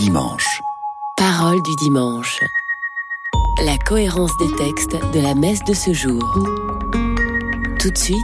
dimanche. 0.00 0.62
Parole 1.14 1.60
du 1.60 1.76
dimanche. 1.76 2.40
La 3.62 3.76
cohérence 3.76 4.34
des 4.38 4.50
textes 4.56 4.96
de 5.12 5.20
la 5.20 5.34
messe 5.34 5.62
de 5.64 5.74
ce 5.74 5.92
jour. 5.92 6.22
Tout 7.78 7.90
de 7.90 7.98
suite, 7.98 8.16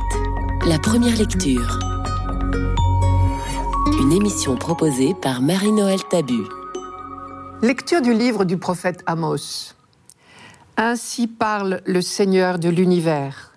la 0.65 0.79
première 0.79 1.15
lecture. 1.17 1.79
Une 4.01 4.11
émission 4.11 4.57
proposée 4.57 5.13
par 5.13 5.43
Marie-Noël 5.43 6.03
Tabu. 6.09 6.45
Lecture 7.61 8.01
du 8.01 8.15
livre 8.15 8.47
du 8.47 8.57
prophète 8.57 9.03
Amos. 9.05 9.75
Ainsi 10.79 11.27
parle 11.27 11.83
le 11.85 12.01
Seigneur 12.01 12.59
de 12.59 12.71
l'univers. 12.71 13.53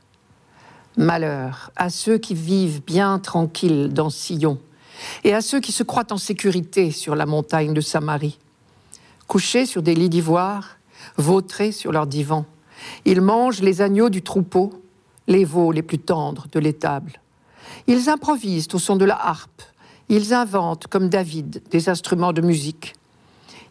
Malheur 0.97 1.71
à 1.77 1.89
ceux 1.89 2.17
qui 2.17 2.33
vivent 2.33 2.83
bien 2.83 3.17
tranquilles 3.19 3.93
dans 3.93 4.09
Sion 4.09 4.57
et 5.23 5.33
à 5.33 5.41
ceux 5.41 5.59
qui 5.59 5.71
se 5.71 5.83
croient 5.83 6.11
en 6.11 6.17
sécurité 6.17 6.91
sur 6.91 7.15
la 7.15 7.25
montagne 7.25 7.73
de 7.73 7.81
Samarie. 7.81 8.39
Couchés 9.27 9.65
sur 9.65 9.81
des 9.81 9.95
lits 9.95 10.09
d'ivoire, 10.09 10.77
vautrés 11.17 11.71
sur 11.71 11.91
leurs 11.91 12.07
divans, 12.07 12.45
ils 13.05 13.21
mangent 13.21 13.61
les 13.61 13.81
agneaux 13.81 14.09
du 14.09 14.21
troupeau, 14.21 14.81
les 15.27 15.45
veaux 15.45 15.71
les 15.71 15.81
plus 15.83 15.99
tendres 15.99 16.47
de 16.51 16.59
l'étable. 16.59 17.21
Ils 17.87 18.09
improvisent 18.09 18.67
au 18.73 18.79
son 18.79 18.95
de 18.95 19.05
la 19.05 19.15
harpe, 19.15 19.61
ils 20.09 20.33
inventent, 20.33 20.87
comme 20.87 21.09
David, 21.09 21.61
des 21.69 21.89
instruments 21.89 22.33
de 22.33 22.41
musique. 22.41 22.95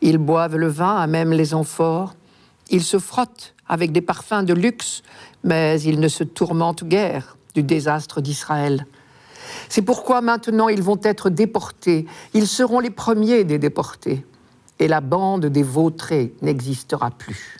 Ils 0.00 0.19
boivent 0.19 0.56
le 0.56 0.69
vin 0.69 0.97
à 0.97 1.06
même 1.06 1.33
les 1.33 1.55
amphores, 1.55 2.14
ils 2.70 2.84
se 2.84 2.98
frottent 2.98 3.55
avec 3.69 3.92
des 3.92 4.00
parfums 4.00 4.45
de 4.45 4.55
luxe, 4.55 5.02
mais 5.42 5.80
ils 5.80 6.00
ne 6.00 6.08
se 6.08 6.24
tourmentent 6.24 6.84
guère 6.84 7.36
du 7.55 7.62
désastre 7.62 8.20
d'Israël. 8.20 8.86
C'est 9.68 9.82
pourquoi 9.82 10.20
maintenant 10.20 10.68
ils 10.68 10.82
vont 10.82 11.00
être 11.02 11.30
déportés. 11.30 12.06
Ils 12.34 12.46
seront 12.46 12.80
les 12.80 12.90
premiers 12.90 13.45
des 13.45 13.58
déportés. 13.58 14.24
Et 14.78 14.88
la 14.88 15.00
bande 15.00 15.46
des 15.46 15.62
vautrés 15.62 16.32
n'existera 16.41 17.10
plus. 17.10 17.58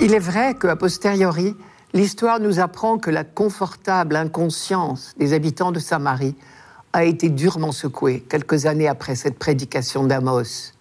Il 0.00 0.14
est 0.14 0.18
vrai 0.18 0.54
qu'à 0.54 0.74
posteriori, 0.74 1.54
l'histoire 1.92 2.40
nous 2.40 2.58
apprend 2.58 2.98
que 2.98 3.10
la 3.10 3.22
confortable 3.22 4.16
inconscience 4.16 5.12
des 5.16 5.32
habitants 5.32 5.70
de 5.70 5.78
Samarie 5.78 6.34
a 6.92 7.04
été 7.04 7.28
durement 7.28 7.72
secouée 7.72 8.24
quelques 8.28 8.66
années 8.66 8.88
après 8.88 9.14
cette 9.14 9.38
prédication 9.38 10.04
d'Amos. 10.04 10.72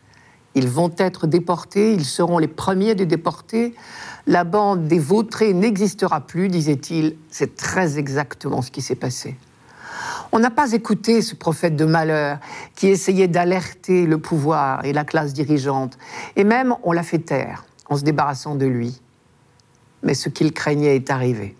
Ils 0.56 0.68
vont 0.68 0.92
être 0.98 1.28
déportés, 1.28 1.94
ils 1.94 2.06
seront 2.06 2.38
les 2.38 2.48
premiers 2.48 2.96
des 2.96 3.06
déportés. 3.06 3.74
La 4.28 4.44
bande 4.44 4.88
des 4.88 5.00
vautrés 5.00 5.54
n'existera 5.54 6.22
plus, 6.22 6.50
disait-il. 6.50 7.16
C'est 7.30 7.56
très 7.56 7.98
exactement 7.98 8.62
ce 8.62 8.72
qui 8.72 8.82
s'est 8.82 8.96
passé. 8.96 9.38
On 10.32 10.40
n'a 10.40 10.50
pas 10.50 10.74
écouté 10.74 11.22
ce 11.22 11.36
prophète 11.36 11.76
de 11.76 11.86
malheur 11.86 12.40
qui 12.76 12.88
essayait 12.88 13.28
d'alerter 13.28 14.06
le 14.06 14.18
pouvoir 14.18 14.86
et 14.86 14.94
la 14.94 15.04
classe 15.04 15.34
dirigeante. 15.34 15.98
Et 16.36 16.44
même 16.44 16.76
on 16.84 16.92
l'a 16.92 17.04
fait 17.04 17.20
taire 17.20 17.66
en 17.90 17.98
se 17.98 18.04
débarrassant 18.04 18.56
de 18.56 18.66
lui. 18.66 19.02
Mais 20.04 20.14
ce 20.14 20.30
qu'il 20.30 20.54
craignait 20.54 20.96
est 20.96 21.12
arrivé. 21.12 21.56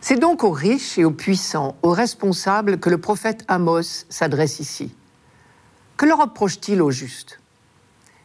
C'est 0.00 0.18
donc 0.18 0.42
aux 0.42 0.50
riches 0.50 0.98
et 0.98 1.04
aux 1.04 1.12
puissants, 1.12 1.76
aux 1.82 1.92
responsables 1.92 2.78
que 2.78 2.90
le 2.90 2.98
prophète 2.98 3.44
Amos 3.46 4.04
s'adresse 4.08 4.58
ici. 4.58 4.92
Que 6.02 6.06
leur 6.08 6.18
reproche-t-il 6.18 6.82
au 6.82 6.90
juste? 6.90 7.38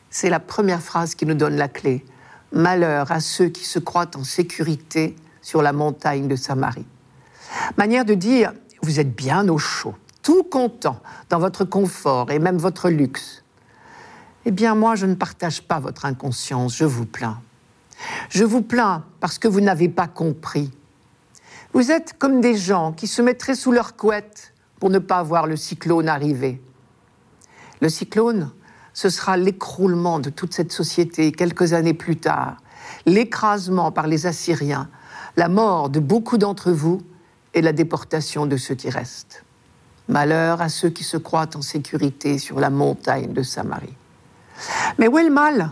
C'est 0.10 0.32
la 0.32 0.40
première 0.40 0.82
phrase 0.82 1.14
qui 1.14 1.28
nous 1.28 1.36
donne 1.36 1.58
la 1.58 1.68
clé. 1.68 2.04
Malheur 2.52 3.12
à 3.12 3.20
ceux 3.20 3.50
qui 3.50 3.66
se 3.66 3.78
croient 3.78 4.18
en 4.18 4.24
sécurité 4.24 5.16
sur 5.44 5.62
la 5.62 5.74
montagne 5.74 6.28
de 6.28 6.36
Samarie. 6.36 6.88
Manière 7.78 8.04
de 8.04 8.16
dire, 8.16 8.52
vous 8.82 9.00
êtes 9.00 9.16
bien 9.16 9.48
au 9.48 9.60
chaud, 9.60 9.94
tout 10.24 10.42
content 10.42 11.00
dans 11.30 11.38
votre 11.38 11.66
confort 11.66 12.32
et 12.32 12.40
même 12.40 12.58
votre 12.58 12.90
luxe. 12.90 13.44
Eh 14.46 14.52
bien, 14.52 14.74
moi, 14.74 14.96
je 14.96 15.06
ne 15.06 15.14
partage 15.14 15.62
pas 15.62 15.80
votre 15.80 16.06
inconscience, 16.06 16.76
je 16.76 16.86
vous 16.86 17.06
plains. 17.06 17.40
Je 18.32 18.44
vous 18.44 18.64
plains 18.64 19.06
parce 19.20 19.38
que 19.38 19.48
vous 19.48 19.62
n'avez 19.62 19.88
pas 19.88 20.08
compris. 20.08 20.72
Vous 21.74 21.92
êtes 21.92 22.18
comme 22.18 22.42
des 22.42 22.58
gens 22.58 22.92
qui 22.92 23.06
se 23.06 23.22
mettraient 23.22 23.54
sous 23.54 23.72
leur 23.72 23.96
couette 23.96 24.56
pour 24.80 24.90
ne 24.90 24.98
pas 24.98 25.22
voir 25.22 25.46
le 25.46 25.56
cyclone 25.56 26.10
arriver. 26.10 26.60
Le 27.82 27.90
cyclone, 27.90 28.52
ce 28.94 29.10
sera 29.10 29.38
l'écroulement 29.38 30.20
de 30.20 30.30
toute 30.30 30.54
cette 30.54 30.72
société 30.72 31.32
quelques 31.32 31.74
années 31.74 31.94
plus 31.94 32.18
tard, 32.18 32.58
l'écrasement 33.06 33.92
par 33.92 34.08
les 34.08 34.26
Assyriens, 34.26 34.90
la 35.36 35.50
mort 35.50 35.90
de 35.90 36.00
beaucoup 36.00 36.38
d'entre 36.38 36.72
vous 36.72 37.02
et 37.54 37.62
la 37.62 37.74
déportation 37.74 38.46
de 38.46 38.58
ceux 38.58 38.76
qui 38.76 38.90
restent. 38.90 39.44
Malheur 40.08 40.62
à 40.62 40.70
ceux 40.70 40.90
qui 40.90 41.04
se 41.04 41.18
croient 41.18 41.56
en 41.56 41.62
sécurité 41.62 42.40
sur 42.40 42.60
la 42.60 42.70
montagne 42.70 43.34
de 43.34 43.44
Samarie. 43.44 43.96
Mais 44.98 45.08
où 45.08 45.18
est 45.18 45.24
le 45.24 45.30
mal? 45.30 45.72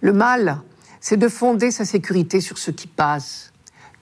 Le 0.00 0.12
mal, 0.12 0.60
c'est 1.00 1.16
de 1.16 1.28
fonder 1.28 1.70
sa 1.70 1.84
sécurité 1.84 2.40
sur 2.40 2.58
ce 2.58 2.70
qui 2.70 2.86
passe, 2.86 3.52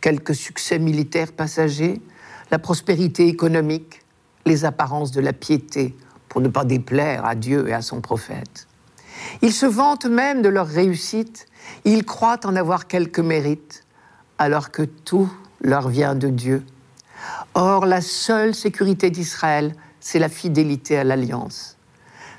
quelques 0.00 0.34
succès 0.34 0.78
militaires 0.78 1.32
passagers, 1.32 2.00
la 2.50 2.58
prospérité 2.58 3.28
économique, 3.28 4.00
les 4.47 4.64
apparences 4.64 5.12
de 5.12 5.20
la 5.20 5.32
piété, 5.32 5.94
pour 6.30 6.41
ne 6.41 6.48
pas 6.48 6.64
déplaire 6.64 7.26
à 7.26 7.34
Dieu 7.34 7.68
et 7.68 7.74
à 7.74 7.82
son 7.82 8.00
prophète. 8.00 8.66
Ils 9.42 9.52
se 9.52 9.66
vantent 9.66 10.06
même 10.06 10.41
de 10.41 10.48
leur 10.48 10.66
réussite, 10.66 11.46
ils 11.84 12.06
croient 12.06 12.46
en 12.46 12.56
avoir 12.56 12.86
quelques 12.86 13.20
mérites, 13.20 13.84
alors 14.38 14.70
que 14.70 14.82
tout 14.82 15.30
leur 15.60 15.91
vient 15.91 16.14
de 16.14 16.28
Dieu. 16.28 16.64
Or, 17.52 17.84
la 17.84 18.00
seule 18.00 18.54
sécurité 18.54 19.10
d'Israël, 19.10 19.74
c'est 19.98 20.18
la 20.18 20.30
fidélité 20.30 20.96
à 20.96 21.04
l'alliance. 21.04 21.76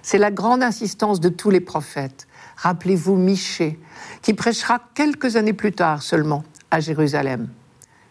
C'est 0.02 0.18
la 0.18 0.32
grande 0.32 0.64
insistance 0.64 1.20
de 1.20 1.30
tous 1.30 1.52
les 1.52 1.60
prophètes. 1.60 2.28
Rappelez-vous 2.56 3.18
Michée, 3.18 3.80
qui 4.22 4.34
prêchera 4.34 4.80
quelques 4.96 5.36
années 5.36 5.54
plus 5.54 5.74
tard 5.74 6.02
seulement 6.02 6.44
à 6.72 6.80
Jérusalem. 6.80 7.50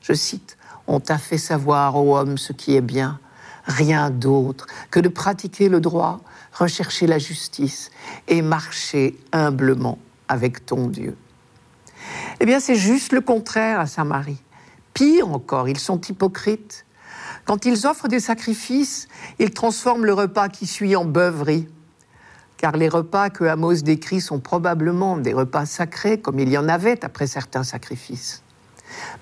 Je 0.02 0.12
cite, 0.12 0.56
On 0.86 1.00
t'a 1.00 1.18
fait 1.18 1.38
savoir, 1.38 1.97
ô 1.97 2.16
homme, 2.16 2.38
ce 2.38 2.52
qui 2.52 2.76
est 2.76 2.80
bien, 2.80 3.18
rien 3.65 4.10
d'autre 4.10 4.66
que 4.91 5.00
de 5.00 5.09
pratiquer 5.09 5.69
le 5.69 5.81
droit, 5.81 6.21
rechercher 6.53 7.06
la 7.06 7.19
justice 7.19 7.91
et 8.28 8.43
marcher 8.43 9.19
humblement 9.32 9.98
avec 10.28 10.66
ton 10.66 10.88
Dieu. 10.88 11.16
Eh 12.41 12.47
bien, 12.47 12.60
c'est 12.60 12.76
juste 12.76 13.12
le 13.12 13.21
contraire 13.21 13.81
à 13.81 13.87
Saint-Marie. 13.87 14.43
Pire 14.94 15.28
encore, 15.28 15.69
ils 15.69 15.78
sont 15.78 16.00
hypocrites. 16.00 16.87
Quand 17.44 17.65
ils 17.65 17.87
offrent 17.87 18.09
des 18.09 18.21
sacrifices, 18.21 19.09
ils 19.38 19.50
transforment 19.50 20.04
le 20.04 20.15
repas 20.15 20.48
qui 20.48 20.66
suit 20.66 20.97
en 20.97 21.04
beuverie. 21.04 21.69
Car 22.56 22.77
les 22.77 22.88
repas 22.88 23.31
que 23.31 23.44
Amos 23.44 23.82
décrit 23.82 24.21
sont 24.21 24.41
probablement 24.41 25.16
des 25.16 25.32
repas 25.32 25.66
sacrés, 25.66 26.21
comme 26.21 26.38
il 26.38 26.48
y 26.48 26.59
en 26.59 26.69
avait 26.69 27.04
après 27.04 27.27
certains 27.27 27.65
sacrifices. 27.65 28.42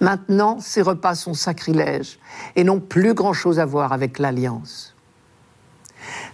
Maintenant, 0.01 0.59
ces 0.61 0.83
repas 0.83 1.15
sont 1.15 1.35
sacrilèges 1.35 2.19
et 2.57 2.65
n'ont 2.65 2.81
plus 2.81 3.15
grand-chose 3.15 3.59
à 3.59 3.65
voir 3.65 3.93
avec 3.93 4.19
l'alliance. 4.19 4.95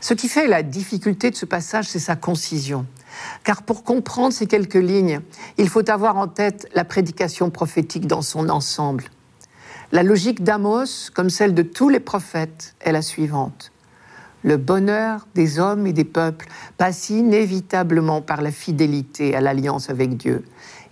Ce 0.01 0.15
qui 0.15 0.29
fait 0.29 0.47
la 0.47 0.63
difficulté 0.63 1.31
de 1.31 1.37
ce 1.37 1.47
passage, 1.47 1.89
c'est 1.89 1.99
sa 1.99 2.17
concision. 2.17 2.87
Car 3.45 3.63
pour 3.63 3.85
comprendre 3.85 4.33
ces 4.33 4.47
quelques 4.47 4.75
lignes, 4.75 5.21
il 5.59 5.69
faut 5.69 5.89
avoir 5.89 6.17
en 6.17 6.29
tête 6.29 6.69
la 6.75 6.85
prédication 6.85 7.51
prophétique 7.51 8.07
dans 8.07 8.23
son 8.23 8.49
ensemble. 8.49 9.05
La 9.93 10.03
logique 10.03 10.43
d'Amos, 10.43 11.11
comme 11.15 11.31
celle 11.31 11.55
de 11.55 11.63
tous 11.63 11.89
les 11.89 12.01
prophètes, 12.01 12.75
est 12.81 12.93
la 12.93 13.03
suivante. 13.03 13.71
Le 14.43 14.59
bonheur 14.59 15.27
des 15.35 15.59
hommes 15.59 15.87
et 15.87 15.95
des 15.95 16.05
peuples 16.05 16.49
passe 16.77 17.09
inévitablement 17.09 18.21
par 18.21 18.43
la 18.43 18.51
fidélité 18.51 19.35
à 19.35 19.41
l'alliance 19.41 19.89
avec 19.89 20.19
Dieu. 20.19 20.45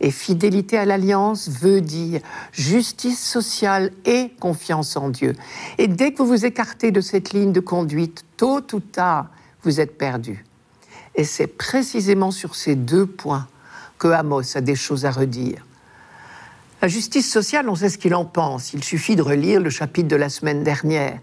Et 0.03 0.11
fidélité 0.11 0.77
à 0.77 0.85
l'alliance 0.85 1.49
veut 1.49 1.81
dire 1.81 2.21
justice 2.53 3.25
sociale 3.25 3.93
et 4.05 4.33
confiance 4.41 4.97
en 4.97 5.09
Dieu. 5.09 5.35
Et 5.79 5.87
dès 5.87 6.13
que 6.13 6.19
vous 6.19 6.29
vous 6.29 6.45
écartez 6.45 6.91
de 6.91 7.01
cette 7.01 7.33
ligne 7.33 7.53
de 7.53 7.61
conduite, 7.61 8.25
tôt 8.37 8.63
ou 8.73 8.81
tard, 8.81 9.29
vous 9.63 9.81
êtes 9.81 9.97
perdu. 9.97 10.45
Et 11.15 11.23
c'est 11.23 11.47
précisément 11.47 12.33
sur 12.33 12.57
ces 12.57 12.75
deux 12.75 13.07
points 13.07 13.47
que 13.99 14.09
Amos 14.09 14.57
a 14.57 14.61
des 14.61 14.75
choses 14.75 15.05
à 15.05 15.13
redire. 15.13 15.65
La 16.81 16.89
justice 16.89 17.31
sociale, 17.31 17.69
on 17.69 17.77
sait 17.77 17.89
ce 17.89 17.97
qu'il 17.97 18.17
en 18.17 18.25
pense. 18.25 18.73
Il 18.73 18.83
suffit 18.83 19.15
de 19.15 19.23
relire 19.23 19.61
le 19.61 19.71
chapitre 19.71 20.09
de 20.09 20.17
la 20.17 20.29
semaine 20.29 20.65
dernière, 20.65 21.21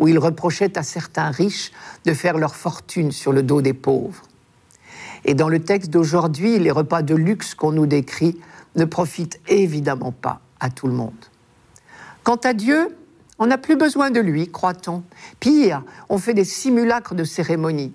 où 0.00 0.08
il 0.08 0.18
reprochait 0.18 0.76
à 0.76 0.82
certains 0.82 1.30
riches 1.30 1.70
de 2.04 2.12
faire 2.12 2.38
leur 2.38 2.56
fortune 2.56 3.12
sur 3.12 3.32
le 3.32 3.44
dos 3.44 3.62
des 3.62 3.72
pauvres. 3.72 4.22
Et 5.26 5.34
dans 5.34 5.48
le 5.48 5.58
texte 5.58 5.90
d'aujourd'hui, 5.90 6.58
les 6.60 6.70
repas 6.70 7.02
de 7.02 7.14
luxe 7.14 7.56
qu'on 7.56 7.72
nous 7.72 7.86
décrit 7.86 8.38
ne 8.76 8.84
profitent 8.84 9.40
évidemment 9.48 10.12
pas 10.12 10.40
à 10.60 10.70
tout 10.70 10.86
le 10.86 10.92
monde. 10.92 11.12
Quant 12.22 12.36
à 12.36 12.54
Dieu, 12.54 12.96
on 13.40 13.48
n'a 13.48 13.58
plus 13.58 13.76
besoin 13.76 14.10
de 14.10 14.20
lui, 14.20 14.48
croit-on. 14.48 15.02
Pire, 15.40 15.82
on 16.08 16.18
fait 16.18 16.32
des 16.32 16.44
simulacres 16.44 17.16
de 17.16 17.24
cérémonie. 17.24 17.92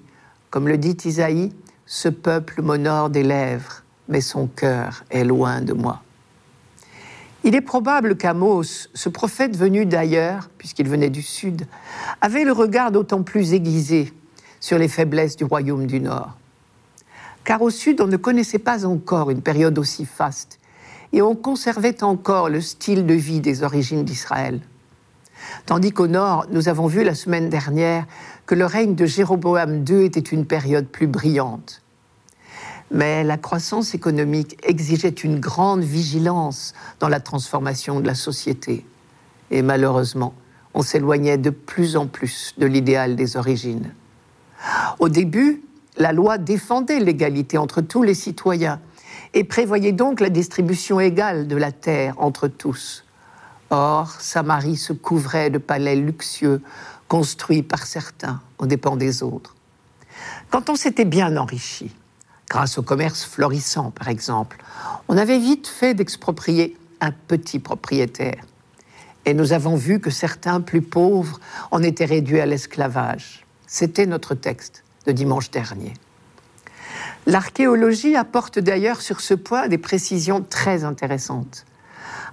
Comme 0.49 0.67
le 0.67 0.77
dit 0.77 0.97
Isaïe, 1.05 1.53
ce 1.85 2.09
peuple 2.09 2.61
m'honore 2.61 3.09
des 3.09 3.23
lèvres, 3.23 3.83
mais 4.09 4.21
son 4.21 4.47
cœur 4.47 5.05
est 5.09 5.23
loin 5.23 5.61
de 5.61 5.71
moi. 5.71 6.03
Il 7.45 7.55
est 7.55 7.61
probable 7.61 8.17
qu'Amos, 8.17 8.89
ce 8.93 9.09
prophète 9.09 9.55
venu 9.55 9.85
d'ailleurs, 9.85 10.49
puisqu'il 10.57 10.89
venait 10.89 11.09
du 11.09 11.21
sud, 11.21 11.65
avait 12.19 12.43
le 12.43 12.51
regard 12.51 12.91
d'autant 12.91 13.23
plus 13.23 13.53
aiguisé 13.53 14.13
sur 14.59 14.77
les 14.77 14.89
faiblesses 14.89 15.37
du 15.37 15.45
royaume 15.45 15.87
du 15.87 16.01
Nord. 16.01 16.37
Car 17.43 17.61
au 17.61 17.69
sud, 17.69 18.01
on 18.01 18.07
ne 18.07 18.17
connaissait 18.17 18.59
pas 18.59 18.85
encore 18.85 19.29
une 19.31 19.41
période 19.41 19.77
aussi 19.79 20.05
faste, 20.05 20.59
et 21.13 21.21
on 21.21 21.35
conservait 21.35 22.03
encore 22.03 22.49
le 22.49 22.61
style 22.61 23.05
de 23.05 23.13
vie 23.13 23.41
des 23.41 23.63
origines 23.63 24.03
d'Israël. 24.05 24.61
Tandis 25.65 25.91
qu'au 25.91 26.07
nord, 26.07 26.45
nous 26.51 26.69
avons 26.69 26.87
vu 26.87 27.03
la 27.03 27.15
semaine 27.15 27.49
dernière 27.49 28.05
que 28.45 28.55
le 28.55 28.65
règne 28.65 28.95
de 28.95 29.05
Jéroboam 29.05 29.83
II 29.87 30.05
était 30.05 30.19
une 30.19 30.45
période 30.45 30.87
plus 30.87 31.07
brillante. 31.07 31.81
Mais 32.91 33.23
la 33.23 33.37
croissance 33.37 33.95
économique 33.95 34.57
exigeait 34.63 35.09
une 35.09 35.39
grande 35.39 35.81
vigilance 35.81 36.73
dans 36.99 37.07
la 37.07 37.19
transformation 37.19 37.99
de 38.01 38.07
la 38.07 38.15
société. 38.15 38.85
Et 39.49 39.61
malheureusement, 39.61 40.33
on 40.73 40.81
s'éloignait 40.81 41.37
de 41.37 41.49
plus 41.49 41.95
en 41.95 42.07
plus 42.07 42.53
de 42.57 42.65
l'idéal 42.65 43.15
des 43.15 43.37
origines. 43.37 43.93
Au 44.99 45.09
début, 45.09 45.61
la 45.97 46.13
loi 46.13 46.37
défendait 46.37 46.99
l'égalité 46.99 47.57
entre 47.57 47.81
tous 47.81 48.03
les 48.03 48.13
citoyens 48.13 48.79
et 49.33 49.43
prévoyait 49.43 49.91
donc 49.91 50.19
la 50.19 50.29
distribution 50.29 50.99
égale 50.99 51.47
de 51.47 51.55
la 51.55 51.71
terre 51.71 52.15
entre 52.17 52.47
tous. 52.47 53.03
Or, 53.69 54.11
Samarie 54.19 54.77
se 54.77 54.93
couvrait 54.93 55.49
de 55.49 55.57
palais 55.57 55.95
luxueux 55.95 56.61
construits 57.07 57.63
par 57.63 57.85
certains 57.85 58.41
aux 58.57 58.65
dépens 58.65 58.95
des 58.95 59.23
autres. 59.23 59.55
Quand 60.49 60.69
on 60.69 60.75
s'était 60.75 61.05
bien 61.05 61.37
enrichi, 61.37 61.95
grâce 62.49 62.77
au 62.77 62.83
commerce 62.83 63.23
florissant 63.23 63.91
par 63.91 64.09
exemple, 64.09 64.57
on 65.07 65.17
avait 65.17 65.39
vite 65.39 65.67
fait 65.67 65.93
d'exproprier 65.93 66.77
un 66.99 67.11
petit 67.11 67.59
propriétaire. 67.59 68.43
Et 69.25 69.33
nous 69.33 69.53
avons 69.53 69.75
vu 69.75 69.99
que 69.99 70.09
certains 70.09 70.61
plus 70.61 70.81
pauvres 70.81 71.39
en 71.69 71.83
étaient 71.83 72.05
réduits 72.05 72.39
à 72.39 72.45
l'esclavage. 72.45 73.45
C'était 73.67 74.05
notre 74.05 74.35
texte 74.35 74.83
de 75.05 75.11
dimanche 75.11 75.51
dernier. 75.51 75.93
L'archéologie 77.27 78.15
apporte 78.15 78.59
d'ailleurs 78.59 79.01
sur 79.01 79.21
ce 79.21 79.33
point 79.33 79.67
des 79.67 79.77
précisions 79.77 80.43
très 80.47 80.83
intéressantes. 80.83 81.65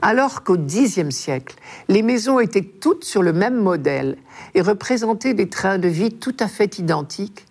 Alors 0.01 0.45
qu'au 0.45 0.57
Xe 0.57 1.11
siècle, 1.11 1.57
les 1.89 2.03
maisons 2.03 2.41
étaient 2.41 2.63
toutes 2.63 3.05
sur 3.05 3.23
le 3.23 3.33
même 3.33 3.61
modèle 3.61 4.17
et 4.55 4.63
représentaient 4.63 5.35
des 5.35 5.49
trains 5.49 5.79
de 5.79 5.89
vie 5.89 6.13
tout 6.13 6.37
à 6.41 6.49
fait 6.49 6.79
identiques, 6.79 7.47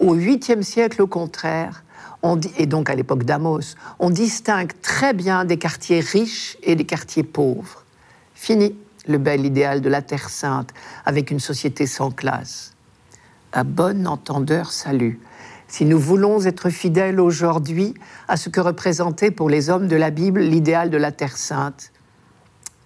au 0.00 0.16
8e 0.16 0.62
siècle, 0.62 1.02
au 1.02 1.06
contraire, 1.06 1.84
et 2.58 2.66
donc 2.66 2.90
à 2.90 2.94
l'époque 2.94 3.24
d'Amos, 3.24 3.76
on 3.98 4.10
distingue 4.10 4.72
très 4.82 5.14
bien 5.14 5.44
des 5.44 5.58
quartiers 5.58 6.00
riches 6.00 6.56
et 6.62 6.74
des 6.74 6.84
quartiers 6.84 7.22
pauvres. 7.22 7.84
Fini 8.34 8.76
le 9.06 9.18
bel 9.18 9.46
idéal 9.46 9.80
de 9.80 9.88
la 9.88 10.02
Terre 10.02 10.28
sainte 10.28 10.70
avec 11.06 11.30
une 11.30 11.40
société 11.40 11.86
sans 11.86 12.10
classe. 12.10 12.74
À 13.52 13.64
bon 13.64 14.06
entendeur, 14.06 14.70
salut. 14.70 15.20
Si 15.66 15.84
nous 15.84 15.98
voulons 15.98 16.44
être 16.44 16.70
fidèles 16.70 17.20
aujourd'hui 17.20 17.94
à 18.28 18.36
ce 18.36 18.48
que 18.48 18.60
représentait 18.60 19.30
pour 19.30 19.50
les 19.50 19.70
hommes 19.70 19.88
de 19.88 19.96
la 19.96 20.10
Bible 20.10 20.40
l'idéal 20.40 20.90
de 20.90 20.96
la 20.96 21.10
Terre 21.10 21.36
sainte, 21.36 21.90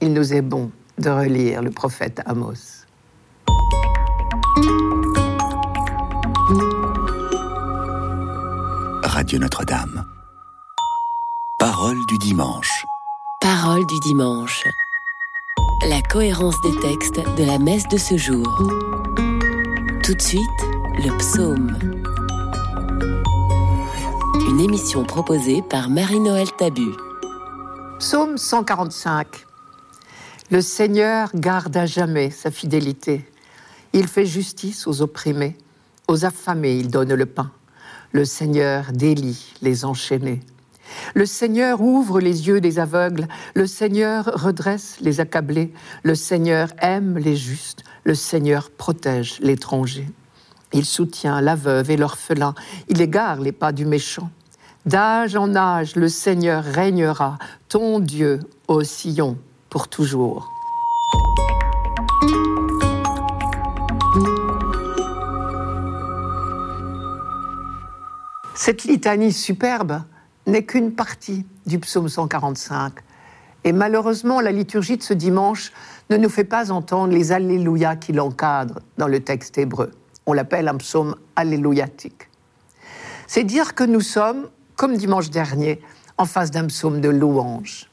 il 0.01 0.13
nous 0.13 0.33
est 0.33 0.43
bon 0.43 0.71
de 0.99 1.11
relire 1.11 1.63
le 1.63 1.71
prophète 1.71 2.23
Amos. 2.25 2.85
Radio 9.03 9.39
Notre-Dame. 9.39 10.05
Parole 11.59 11.97
du 12.09 12.19
dimanche. 12.19 12.87
Parole 13.41 13.87
du 13.87 14.01
dimanche. 14.01 14.65
La 15.89 16.01
cohérence 16.03 16.61
des 16.63 16.79
textes 16.81 17.21
de 17.37 17.45
la 17.45 17.59
messe 17.59 17.87
de 17.89 17.99
ce 17.99 18.17
jour. 18.17 18.47
Tout 20.05 20.13
de 20.13 20.21
suite, 20.21 20.43
le 20.99 21.17
psaume. 21.17 21.79
Une 24.51 24.61
émission 24.61 25.03
proposée 25.03 25.63
par 25.63 25.89
Marie-Noël 25.89 26.47
Tabu. 26.59 26.91
Psaume 28.01 28.37
145. 28.37 29.27
Le 30.51 30.61
Seigneur 30.61 31.31
garde 31.35 31.75
à 31.79 31.87
jamais 31.87 32.29
sa 32.29 32.51
fidélité. 32.51 33.25
Il 33.95 34.07
fait 34.07 34.27
justice 34.27 34.87
aux 34.87 35.01
opprimés. 35.01 35.57
Aux 36.07 36.27
affamés, 36.27 36.77
il 36.77 36.91
donne 36.91 37.15
le 37.15 37.25
pain. 37.25 37.51
Le 38.13 38.27
Seigneur 38.27 38.93
délie 38.93 39.55
les 39.63 39.87
enchaînés. 39.87 40.43
Le 41.15 41.25
Seigneur 41.25 41.81
ouvre 41.81 42.21
les 42.21 42.47
yeux 42.47 42.61
des 42.61 42.79
aveugles, 42.79 43.27
le 43.55 43.67
Seigneur 43.67 44.27
redresse 44.27 44.99
les 45.01 45.21
accablés, 45.21 45.73
le 46.03 46.15
Seigneur 46.15 46.69
aime 46.83 47.17
les 47.17 47.37
justes, 47.37 47.85
le 48.05 48.15
Seigneur 48.15 48.71
protège 48.71 49.39
l'étranger. 49.41 50.07
Il 50.73 50.85
soutient 50.85 51.41
la 51.41 51.55
veuve 51.55 51.91
et 51.91 51.97
l'orphelin, 51.97 52.55
il 52.89 53.01
égare 53.01 53.41
les 53.41 53.53
pas 53.53 53.73
du 53.73 53.87
méchant. 53.87 54.31
D'âge 54.87 55.35
en 55.35 55.57
âge, 55.57 55.97
le 55.97 56.09
Seigneur 56.09 56.63
régnera, 56.63 57.39
ton 57.69 58.01
Dieu, 58.01 58.41
au 58.69 58.83
Sion, 58.83 59.39
pour 59.71 59.89
toujours. 59.89 60.51
Cette 68.55 68.85
litanie 68.85 69.33
superbe 69.33 70.03
n'est 70.47 70.65
qu'une 70.65 70.93
partie 70.93 71.47
du 71.67 71.79
psaume 71.79 72.09
145. 72.09 72.93
Et 73.65 73.73
malheureusement, 73.73 74.41
la 74.41 74.53
liturgie 74.53 74.99
de 74.99 75.03
ce 75.03 75.15
dimanche 75.15 75.73
ne 76.11 76.17
nous 76.17 76.29
fait 76.29 76.45
pas 76.45 76.71
entendre 76.71 77.13
les 77.13 77.33
Alléluia 77.33 77.97
qui 77.97 78.13
l'encadrent 78.13 78.81
dans 78.99 79.09
le 79.09 79.21
texte 79.21 79.57
hébreu. 79.59 79.91
On 80.27 80.35
l'appelle 80.35 80.69
un 80.69 80.77
psaume 80.77 81.17
alléluiatique. 81.35 82.29
C'est 83.27 83.45
dire 83.45 83.75
que 83.75 83.85
nous 83.85 84.01
sommes, 84.01 84.49
comme 84.77 84.97
dimanche 84.97 85.31
dernier, 85.31 85.81
en 86.19 86.27
face 86.27 86.51
d'un 86.51 86.67
psaume 86.67 87.01
de 87.01 87.09
louange. 87.09 87.91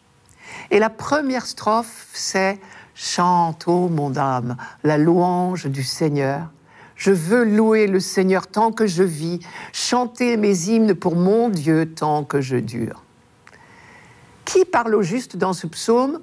Et 0.69 0.79
la 0.79 0.89
première 0.89 1.45
strophe, 1.45 2.07
c'est 2.13 2.59
Chante, 2.93 3.67
ô 3.67 3.87
mon 3.87 4.15
âme, 4.17 4.57
la 4.83 4.97
louange 4.97 5.65
du 5.67 5.83
Seigneur. 5.83 6.51
Je 6.95 7.11
veux 7.11 7.45
louer 7.45 7.87
le 7.87 7.99
Seigneur 7.99 8.47
tant 8.47 8.71
que 8.71 8.85
je 8.85 9.01
vis, 9.01 9.39
chanter 9.73 10.37
mes 10.37 10.69
hymnes 10.69 10.93
pour 10.93 11.15
mon 11.15 11.49
Dieu 11.49 11.91
tant 11.93 12.23
que 12.23 12.41
je 12.41 12.57
dure. 12.57 13.01
Qui 14.51 14.65
parle 14.65 14.95
au 14.95 15.01
juste 15.01 15.37
dans 15.37 15.53
ce 15.53 15.65
psaume? 15.65 16.19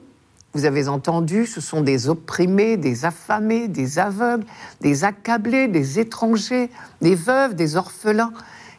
Vous 0.52 0.66
avez 0.66 0.86
entendu, 0.88 1.46
ce 1.46 1.62
sont 1.62 1.80
des 1.80 2.10
opprimés, 2.10 2.76
des 2.76 3.06
affamés, 3.06 3.68
des 3.68 3.98
aveugles, 3.98 4.44
des 4.82 5.04
accablés, 5.04 5.66
des 5.66 5.98
étrangers, 5.98 6.68
des 7.00 7.14
veuves, 7.14 7.54
des 7.54 7.76
orphelins, 7.76 8.34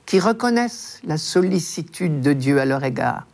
qui 0.06 0.20
reconnaissent 0.20 1.00
la 1.04 1.18
sollicitude 1.18 2.22
de 2.22 2.34
Dieu 2.34 2.60
à 2.60 2.66
leur 2.66 2.84
égard. 2.84 3.26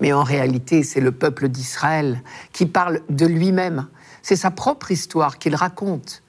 Mais 0.00 0.14
en 0.14 0.22
réalité, 0.22 0.82
c'est 0.82 1.02
le 1.02 1.12
peuple 1.12 1.50
d'Israël 1.50 2.22
qui 2.54 2.64
parle 2.64 3.02
de 3.10 3.26
lui-même. 3.26 3.86
C'est 4.22 4.34
sa 4.34 4.50
propre 4.50 4.92
histoire 4.92 5.36
qu'il 5.36 5.56
raconte 5.56 6.22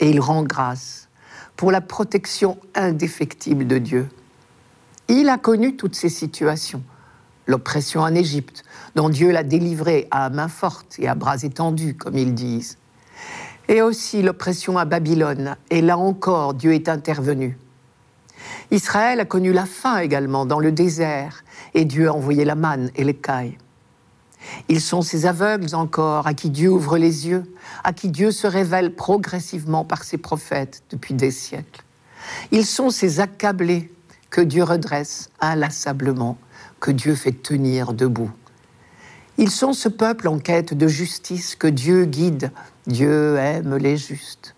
et 0.00 0.08
il 0.08 0.18
rend 0.18 0.44
grâce 0.44 1.08
pour 1.56 1.70
la 1.70 1.82
protection 1.82 2.56
indéfectible 2.74 3.66
de 3.66 3.76
Dieu. 3.76 4.08
Il 5.08 5.28
a 5.28 5.36
connu 5.36 5.76
toutes 5.76 5.94
ces 5.94 6.08
situations. 6.08 6.82
L'oppression 7.46 8.00
en 8.00 8.14
Égypte, 8.14 8.64
dont 8.94 9.08
Dieu 9.08 9.30
l'a 9.30 9.42
délivré 9.42 10.08
à 10.10 10.30
main 10.30 10.48
forte 10.48 10.96
et 10.98 11.08
à 11.08 11.14
bras 11.14 11.42
étendus, 11.42 11.94
comme 11.94 12.16
ils 12.16 12.34
disent. 12.34 12.78
Et 13.68 13.82
aussi 13.82 14.22
l'oppression 14.22 14.78
à 14.78 14.84
Babylone, 14.84 15.56
et 15.70 15.80
là 15.80 15.98
encore, 15.98 16.54
Dieu 16.54 16.74
est 16.74 16.88
intervenu. 16.88 17.58
Israël 18.70 19.20
a 19.20 19.24
connu 19.24 19.52
la 19.52 19.66
faim 19.66 19.98
également 19.98 20.46
dans 20.46 20.60
le 20.60 20.72
désert, 20.72 21.44
et 21.74 21.84
Dieu 21.84 22.08
a 22.08 22.12
envoyé 22.12 22.44
la 22.44 22.54
manne 22.54 22.90
et 22.96 23.04
l'écaille. 23.04 23.58
Ils 24.68 24.80
sont 24.80 25.02
ces 25.02 25.26
aveugles 25.26 25.74
encore 25.74 26.26
à 26.26 26.34
qui 26.34 26.50
Dieu 26.50 26.70
ouvre 26.70 26.98
les 26.98 27.28
yeux, 27.28 27.44
à 27.84 27.92
qui 27.92 28.08
Dieu 28.08 28.30
se 28.30 28.46
révèle 28.46 28.94
progressivement 28.94 29.84
par 29.84 30.04
ses 30.04 30.18
prophètes 30.18 30.82
depuis 30.90 31.14
des 31.14 31.30
siècles. 31.30 31.84
Ils 32.50 32.66
sont 32.66 32.90
ces 32.90 33.20
accablés 33.20 33.92
que 34.30 34.40
Dieu 34.40 34.64
redresse 34.64 35.30
inlassablement, 35.40 36.36
que 36.86 36.92
Dieu 36.92 37.16
fait 37.16 37.32
tenir 37.32 37.92
debout. 37.94 38.30
Ils 39.38 39.50
sont 39.50 39.72
ce 39.72 39.88
peuple 39.88 40.28
en 40.28 40.38
quête 40.38 40.72
de 40.72 40.86
justice 40.86 41.56
que 41.56 41.66
Dieu 41.66 42.04
guide. 42.04 42.52
Dieu 42.86 43.36
aime 43.38 43.74
les 43.74 43.96
justes. 43.96 44.54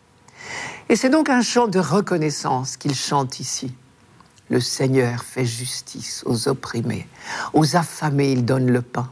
Et 0.91 0.97
c'est 0.97 1.09
donc 1.09 1.31
un 1.31 1.41
chant 1.41 1.69
de 1.69 1.79
reconnaissance 1.79 2.77
qu'ils 2.77 2.95
chantent 2.95 3.41
ici. 3.41 3.73
Le 4.51 4.61
Seigneur 4.61 5.25
fait 5.25 5.47
justice 5.47 6.23
aux 6.27 6.49
opprimés, 6.49 7.09
aux 7.55 7.77
affamés 7.77 8.33
il 8.33 8.45
donne 8.45 8.71
le 8.71 8.83
pain. 8.83 9.09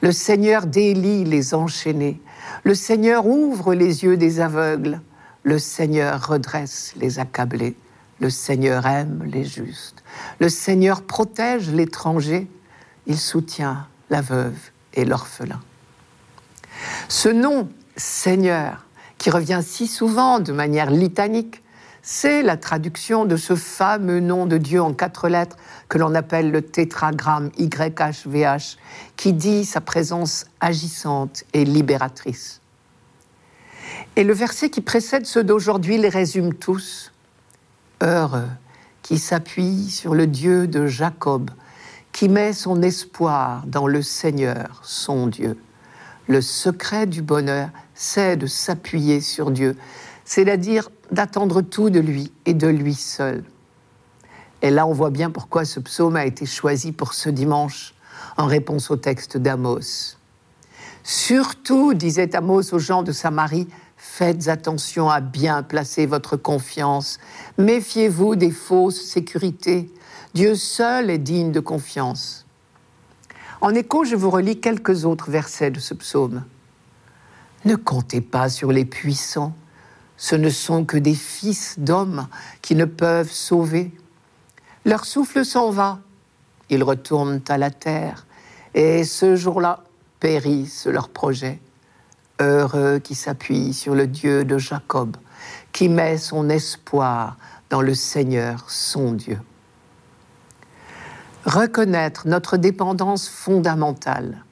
Le 0.00 0.10
Seigneur 0.10 0.66
délie 0.66 1.24
les 1.24 1.54
enchaînés. 1.54 2.20
Le 2.64 2.74
Seigneur 2.74 3.24
ouvre 3.28 3.72
les 3.72 4.02
yeux 4.02 4.16
des 4.16 4.40
aveugles. 4.40 5.00
Le 5.44 5.60
Seigneur 5.60 6.26
redresse 6.26 6.92
les 6.96 7.20
accablés. 7.20 7.76
Le 8.20 8.30
Seigneur 8.30 8.86
aime 8.86 9.22
les 9.24 9.44
justes. 9.44 10.02
Le 10.40 10.48
Seigneur 10.48 11.02
protège 11.02 11.70
l'étranger. 11.70 12.48
Il 13.06 13.18
soutient 13.18 13.86
la 14.10 14.20
veuve 14.20 14.58
et 14.94 15.04
l'orphelin. 15.04 15.60
Ce 17.08 17.28
nom 17.28 17.68
Seigneur, 17.96 18.84
qui 19.18 19.30
revient 19.30 19.60
si 19.64 19.86
souvent 19.86 20.40
de 20.40 20.52
manière 20.52 20.90
litanique, 20.90 21.62
c'est 22.02 22.42
la 22.42 22.56
traduction 22.56 23.26
de 23.26 23.36
ce 23.36 23.54
fameux 23.54 24.20
nom 24.20 24.46
de 24.46 24.56
Dieu 24.56 24.80
en 24.80 24.94
quatre 24.94 25.28
lettres 25.28 25.56
que 25.88 25.98
l'on 25.98 26.14
appelle 26.14 26.50
le 26.50 26.62
tétragramme 26.62 27.50
YHVH, 27.58 28.78
qui 29.16 29.32
dit 29.32 29.64
sa 29.64 29.80
présence 29.80 30.46
agissante 30.60 31.44
et 31.52 31.64
libératrice. 31.64 32.60
Et 34.16 34.24
le 34.24 34.32
verset 34.32 34.70
qui 34.70 34.80
précède 34.80 35.26
ceux 35.26 35.44
d'aujourd'hui 35.44 35.98
les 35.98 36.08
résume 36.08 36.54
tous. 36.54 37.12
Heureux 38.00 38.48
qui 39.02 39.18
s'appuie 39.18 39.90
sur 39.90 40.14
le 40.14 40.26
Dieu 40.26 40.66
de 40.66 40.86
Jacob, 40.86 41.50
qui 42.12 42.28
met 42.28 42.52
son 42.52 42.82
espoir 42.82 43.64
dans 43.66 43.86
le 43.86 44.02
Seigneur, 44.02 44.80
son 44.82 45.26
Dieu. 45.26 45.58
Le 46.26 46.40
secret 46.40 47.06
du 47.06 47.22
bonheur, 47.22 47.70
c'est 47.94 48.36
de 48.36 48.46
s'appuyer 48.46 49.20
sur 49.20 49.50
Dieu, 49.50 49.76
c'est-à-dire 50.24 50.90
d'attendre 51.10 51.62
tout 51.62 51.90
de 51.90 52.00
lui 52.00 52.32
et 52.44 52.54
de 52.54 52.68
lui 52.68 52.94
seul. 52.94 53.44
Et 54.60 54.70
là, 54.70 54.86
on 54.86 54.92
voit 54.92 55.10
bien 55.10 55.30
pourquoi 55.30 55.64
ce 55.64 55.80
psaume 55.80 56.16
a 56.16 56.26
été 56.26 56.44
choisi 56.44 56.92
pour 56.92 57.14
ce 57.14 57.30
dimanche, 57.30 57.94
en 58.36 58.46
réponse 58.46 58.90
au 58.90 58.96
texte 58.96 59.36
d'Amos. 59.36 60.16
Surtout, 61.02 61.94
disait 61.94 62.36
Amos 62.36 62.74
aux 62.74 62.78
gens 62.78 63.02
de 63.02 63.12
Samarie, 63.12 63.68
faites 63.98 64.48
attention 64.48 65.10
à 65.10 65.20
bien 65.20 65.62
placer 65.62 66.06
votre 66.06 66.36
confiance. 66.36 67.18
Méfiez-vous 67.58 68.36
des 68.36 68.52
fausses 68.52 69.02
sécurités. 69.02 69.92
Dieu 70.34 70.54
seul 70.54 71.10
est 71.10 71.18
digne 71.18 71.52
de 71.52 71.60
confiance. 71.60 72.46
En 73.60 73.74
écho, 73.74 74.04
je 74.04 74.14
vous 74.14 74.30
relis 74.30 74.60
quelques 74.60 75.04
autres 75.04 75.30
versets 75.30 75.72
de 75.72 75.80
ce 75.80 75.94
psaume. 75.94 76.44
Ne 77.64 77.74
comptez 77.74 78.20
pas 78.20 78.48
sur 78.48 78.70
les 78.70 78.84
puissants. 78.84 79.54
Ce 80.16 80.36
ne 80.36 80.48
sont 80.48 80.84
que 80.84 80.96
des 80.96 81.14
fils 81.14 81.78
d'hommes 81.78 82.28
qui 82.62 82.76
ne 82.76 82.84
peuvent 82.84 83.30
sauver. 83.30 83.92
Leur 84.84 85.04
souffle 85.04 85.44
s'en 85.44 85.70
va, 85.70 85.98
ils 86.70 86.82
retournent 86.82 87.40
à 87.48 87.58
la 87.58 87.70
terre, 87.70 88.26
et 88.74 89.04
ce 89.04 89.36
jour-là 89.36 89.84
périssent 90.20 90.86
leurs 90.86 91.08
projets. 91.08 91.60
Heureux 92.40 93.00
qui 93.00 93.14
s'appuie 93.14 93.72
sur 93.72 93.94
le 93.94 94.06
Dieu 94.06 94.44
de 94.44 94.58
Jacob, 94.58 95.16
qui 95.72 95.88
met 95.88 96.18
son 96.18 96.48
espoir 96.48 97.36
dans 97.68 97.82
le 97.82 97.94
Seigneur, 97.94 98.70
son 98.70 99.12
Dieu. 99.12 99.40
Reconnaître 101.44 102.28
notre 102.28 102.56
dépendance 102.56 103.28
fondamentale 103.28 104.44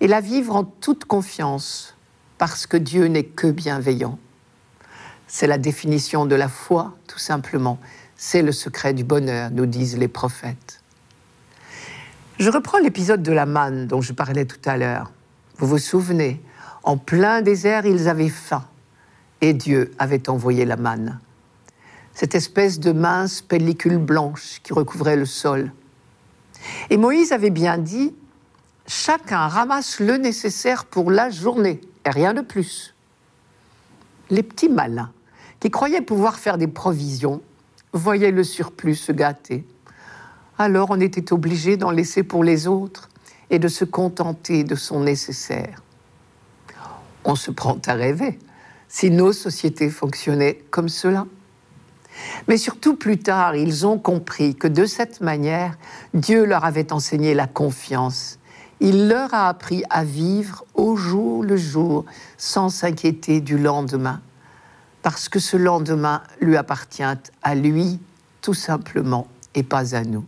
et 0.00 0.08
la 0.08 0.20
vivre 0.20 0.56
en 0.56 0.64
toute 0.64 1.04
confiance, 1.04 1.96
parce 2.36 2.66
que 2.66 2.76
Dieu 2.76 3.06
n'est 3.06 3.24
que 3.24 3.46
bienveillant. 3.46 4.18
C'est 5.26 5.46
la 5.46 5.58
définition 5.58 6.26
de 6.26 6.34
la 6.34 6.48
foi, 6.48 6.92
tout 7.06 7.18
simplement. 7.18 7.78
C'est 8.16 8.42
le 8.42 8.52
secret 8.52 8.92
du 8.92 9.04
bonheur, 9.04 9.50
nous 9.50 9.66
disent 9.66 9.96
les 9.96 10.08
prophètes. 10.08 10.82
Je 12.38 12.50
reprends 12.50 12.78
l'épisode 12.78 13.22
de 13.22 13.32
la 13.32 13.46
manne 13.46 13.86
dont 13.86 14.00
je 14.00 14.12
parlais 14.12 14.44
tout 14.44 14.60
à 14.68 14.76
l'heure. 14.76 15.12
Vous 15.58 15.66
vous 15.66 15.78
souvenez, 15.78 16.42
en 16.82 16.96
plein 16.96 17.42
désert, 17.42 17.86
ils 17.86 18.08
avaient 18.08 18.28
faim 18.28 18.64
et 19.40 19.52
Dieu 19.52 19.92
avait 19.98 20.28
envoyé 20.28 20.64
la 20.64 20.76
manne. 20.76 21.18
Cette 22.14 22.34
espèce 22.34 22.80
de 22.80 22.92
mince 22.92 23.42
pellicule 23.42 23.98
blanche 23.98 24.60
qui 24.62 24.72
recouvrait 24.72 25.16
le 25.16 25.26
sol. 25.26 25.72
Et 26.90 26.96
Moïse 26.96 27.32
avait 27.32 27.50
bien 27.50 27.78
dit, 27.78 28.14
chacun 28.86 29.48
ramasse 29.48 30.00
le 30.00 30.16
nécessaire 30.16 30.84
pour 30.84 31.10
la 31.10 31.30
journée 31.30 31.80
et 32.04 32.10
rien 32.10 32.34
de 32.34 32.40
plus. 32.40 32.94
Les 34.30 34.42
petits 34.42 34.68
malins 34.68 35.10
qui 35.60 35.70
croyaient 35.70 36.02
pouvoir 36.02 36.36
faire 36.36 36.58
des 36.58 36.66
provisions 36.66 37.40
voyait 37.92 38.30
le 38.30 38.44
surplus 38.44 38.96
se 38.96 39.12
gâter. 39.12 39.64
Alors 40.58 40.90
on 40.90 41.00
était 41.00 41.32
obligé 41.32 41.76
d'en 41.76 41.90
laisser 41.90 42.22
pour 42.22 42.44
les 42.44 42.66
autres 42.66 43.08
et 43.50 43.58
de 43.58 43.68
se 43.68 43.84
contenter 43.84 44.64
de 44.64 44.74
son 44.74 45.00
nécessaire. 45.00 45.82
On 47.24 47.34
se 47.34 47.50
prend 47.50 47.78
à 47.86 47.94
rêver 47.94 48.38
si 48.88 49.10
nos 49.10 49.32
sociétés 49.32 49.90
fonctionnaient 49.90 50.62
comme 50.70 50.88
cela. 50.88 51.26
Mais 52.46 52.58
surtout 52.58 52.94
plus 52.94 53.18
tard, 53.18 53.56
ils 53.56 53.86
ont 53.86 53.98
compris 53.98 54.54
que 54.54 54.68
de 54.68 54.84
cette 54.84 55.22
manière, 55.22 55.78
Dieu 56.12 56.44
leur 56.44 56.64
avait 56.64 56.92
enseigné 56.92 57.32
la 57.32 57.46
confiance. 57.46 58.38
Il 58.80 59.08
leur 59.08 59.32
a 59.32 59.48
appris 59.48 59.82
à 59.88 60.04
vivre 60.04 60.64
au 60.74 60.96
jour 60.96 61.42
le 61.42 61.56
jour 61.56 62.04
sans 62.36 62.68
s'inquiéter 62.68 63.40
du 63.40 63.56
lendemain 63.56 64.20
parce 65.02 65.28
que 65.28 65.38
ce 65.38 65.56
lendemain 65.56 66.22
lui 66.40 66.56
appartient 66.56 67.02
à 67.42 67.54
lui 67.54 67.98
tout 68.40 68.54
simplement 68.54 69.26
et 69.54 69.62
pas 69.62 69.94
à 69.94 70.02
nous. 70.02 70.24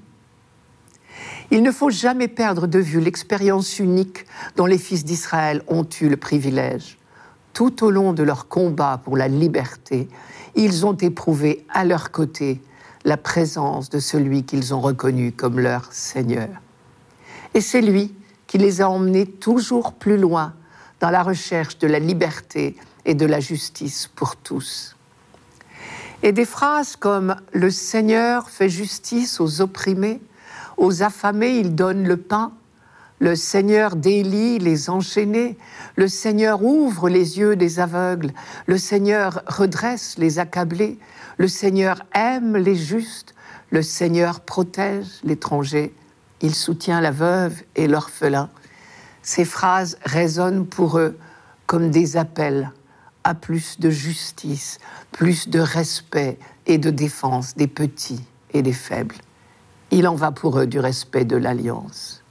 Il 1.51 1.63
ne 1.63 1.71
faut 1.71 1.91
jamais 1.91 2.29
perdre 2.29 2.67
de 2.67 2.79
vue 2.79 3.01
l'expérience 3.01 3.79
unique 3.79 4.27
dont 4.57 4.67
les 4.67 4.79
fils 4.79 5.05
d'Israël 5.05 5.63
ont 5.69 5.87
eu 6.01 6.09
le 6.09 6.17
privilège. 6.17 6.99
Tout 7.53 7.85
au 7.85 7.91
long 7.91 8.13
de 8.13 8.23
leur 8.23 8.49
combat 8.49 9.01
pour 9.03 9.17
la 9.17 9.29
liberté, 9.29 10.09
ils 10.57 10.87
ont 10.87 10.97
éprouvé 10.97 11.65
à 11.69 11.85
leur 11.85 12.11
côté 12.11 12.61
la 13.05 13.17
présence 13.17 13.91
de 13.91 13.99
celui 13.99 14.45
qu'ils 14.45 14.75
ont 14.75 14.81
reconnu 14.81 15.33
comme 15.33 15.61
leur 15.61 15.93
Seigneur. 15.93 16.49
Et 17.53 17.61
c'est 17.61 17.83
lui 17.83 18.15
qui 18.47 18.59
les 18.59 18.81
a 18.81 18.89
emmenés 18.89 19.27
toujours 19.27 19.93
plus 19.93 20.17
loin 20.17 20.55
dans 21.01 21.11
la 21.11 21.23
recherche 21.23 21.79
de 21.79 21.87
la 21.87 21.99
liberté 21.99 22.77
et 23.05 23.15
de 23.15 23.27
la 23.27 23.41
justice 23.41 24.09
pour 24.15 24.37
tous. 24.37 24.97
Et 26.23 26.33
des 26.33 26.47
phrases 26.47 26.97
comme 26.97 27.37
Le 27.53 27.71
Seigneur 27.71 28.49
fait 28.49 28.71
justice 28.71 29.41
aux 29.41 29.61
opprimés, 29.61 30.21
aux 30.77 31.03
affamés 31.03 31.59
il 31.59 31.75
donne 31.75 32.07
le 32.07 32.17
pain, 32.17 32.53
le 33.21 33.37
Seigneur 33.37 33.97
délie 33.97 34.59
les 34.59 34.91
enchaînés, 34.91 35.57
le 35.97 36.09
Seigneur 36.09 36.63
ouvre 36.63 37.09
les 37.09 37.39
yeux 37.39 37.57
des 37.57 37.81
aveugles, 37.81 38.33
le 38.67 38.77
Seigneur 38.77 39.43
redresse 39.47 40.17
les 40.19 40.39
accablés, 40.39 40.99
le 41.39 41.49
Seigneur 41.49 42.05
aime 42.15 42.57
les 42.57 42.77
justes, 42.77 43.35
le 43.71 43.83
Seigneur 43.83 44.41
protège 44.41 45.07
l'étranger, 45.23 45.95
il 46.41 46.55
soutient 46.55 47.01
la 47.01 47.13
veuve 47.13 47.63
et 47.77 47.87
l'orphelin. 47.87 48.51
Ces 49.23 49.45
phrases 49.45 49.97
résonnent 50.05 50.67
pour 50.67 50.99
eux 50.99 51.17
comme 51.67 51.91
des 51.91 52.17
appels 52.17 52.71
à 53.25 53.35
plus 53.35 53.81
de 53.81 53.89
justice, 53.89 54.79
plus 55.13 55.49
de 55.49 55.61
respect 55.61 56.39
et 56.67 56.79
de 56.79 56.91
défense 56.91 57.57
des 57.57 57.69
petits 57.69 58.23
et 58.53 58.63
des 58.63 58.75
faibles. 58.75 59.17
Il 59.97 60.09
en 60.09 60.17
va 60.17 60.33
pour 60.33 60.59
eux 60.59 60.67
du 60.67 60.81
respect 60.81 61.25
de 61.25 61.37
l'alliance. 61.37 62.25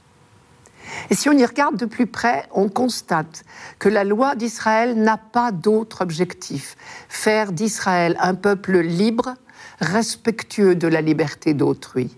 Et 1.08 1.14
si 1.14 1.30
on 1.30 1.32
y 1.32 1.46
regarde 1.46 1.78
de 1.78 1.86
plus 1.86 2.06
près, 2.06 2.46
on 2.52 2.68
constate 2.68 3.42
que 3.78 3.88
la 3.88 4.04
loi 4.04 4.34
d'Israël 4.34 4.94
n'a 5.00 5.16
pas 5.16 5.50
d'autre 5.50 6.02
objectif, 6.02 6.76
faire 7.08 7.52
d'Israël 7.52 8.18
un 8.20 8.34
peuple 8.34 8.80
libre, 8.80 9.32
respectueux 9.80 10.74
de 10.74 10.86
la 10.86 11.00
liberté 11.00 11.54
d'autrui. 11.54 12.14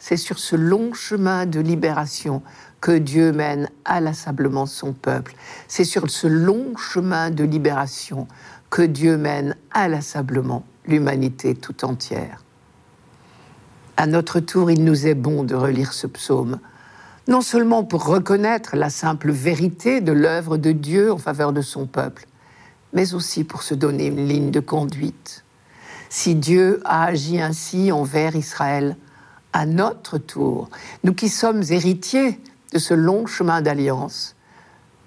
C'est 0.00 0.16
sur 0.16 0.38
ce 0.38 0.56
long 0.56 0.94
chemin 0.94 1.44
de 1.44 1.60
libération 1.60 2.40
que 2.80 2.92
Dieu 2.92 3.32
mène 3.32 3.68
inlassablement 3.84 4.64
son 4.64 4.94
peuple. 4.94 5.34
C'est 5.68 5.84
sur 5.84 6.08
ce 6.08 6.26
long 6.26 6.74
chemin 6.78 7.28
de 7.28 7.44
libération 7.44 8.28
que 8.70 8.80
Dieu 8.80 9.18
mène 9.18 9.56
inlassablement 9.74 10.64
l'humanité 10.86 11.54
tout 11.54 11.84
entière. 11.84 12.43
À 13.96 14.06
notre 14.06 14.40
tour, 14.40 14.70
il 14.72 14.82
nous 14.82 15.06
est 15.06 15.14
bon 15.14 15.44
de 15.44 15.54
relire 15.54 15.92
ce 15.92 16.08
psaume, 16.08 16.58
non 17.28 17.40
seulement 17.40 17.84
pour 17.84 18.04
reconnaître 18.06 18.76
la 18.76 18.90
simple 18.90 19.30
vérité 19.30 20.00
de 20.00 20.10
l'œuvre 20.10 20.56
de 20.56 20.72
Dieu 20.72 21.12
en 21.12 21.18
faveur 21.18 21.52
de 21.52 21.62
son 21.62 21.86
peuple, 21.86 22.26
mais 22.92 23.14
aussi 23.14 23.44
pour 23.44 23.62
se 23.62 23.74
donner 23.74 24.06
une 24.06 24.26
ligne 24.26 24.50
de 24.50 24.60
conduite. 24.60 25.44
Si 26.10 26.34
Dieu 26.34 26.80
a 26.84 27.04
agi 27.04 27.40
ainsi 27.40 27.92
envers 27.92 28.34
Israël, 28.34 28.96
à 29.52 29.64
notre 29.64 30.18
tour, 30.18 30.68
nous 31.04 31.14
qui 31.14 31.28
sommes 31.28 31.62
héritiers 31.70 32.40
de 32.72 32.78
ce 32.78 32.94
long 32.94 33.26
chemin 33.26 33.62
d'alliance, 33.62 34.34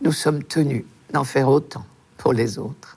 nous 0.01 0.13
sommes 0.13 0.43
tenus 0.43 0.85
d'en 1.11 1.25
faire 1.25 1.49
autant 1.49 1.85
pour 2.17 2.31
les 2.31 2.57
autres. 2.57 2.96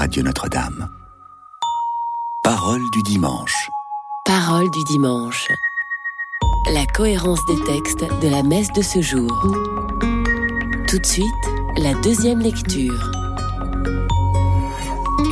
Radio 0.00 0.22
Notre-Dame. 0.22 0.88
Parole 2.42 2.80
du 2.94 3.02
dimanche. 3.02 3.70
Parole 4.24 4.70
du 4.70 4.82
dimanche. 4.84 5.46
La 6.72 6.86
cohérence 6.86 7.44
des 7.44 7.62
textes 7.64 8.06
de 8.22 8.28
la 8.28 8.42
messe 8.42 8.72
de 8.72 8.80
ce 8.80 9.02
jour. 9.02 9.30
Tout 10.88 10.98
de 10.98 11.04
suite, 11.04 11.26
la 11.76 11.92
deuxième 12.00 12.38
lecture. 12.38 13.12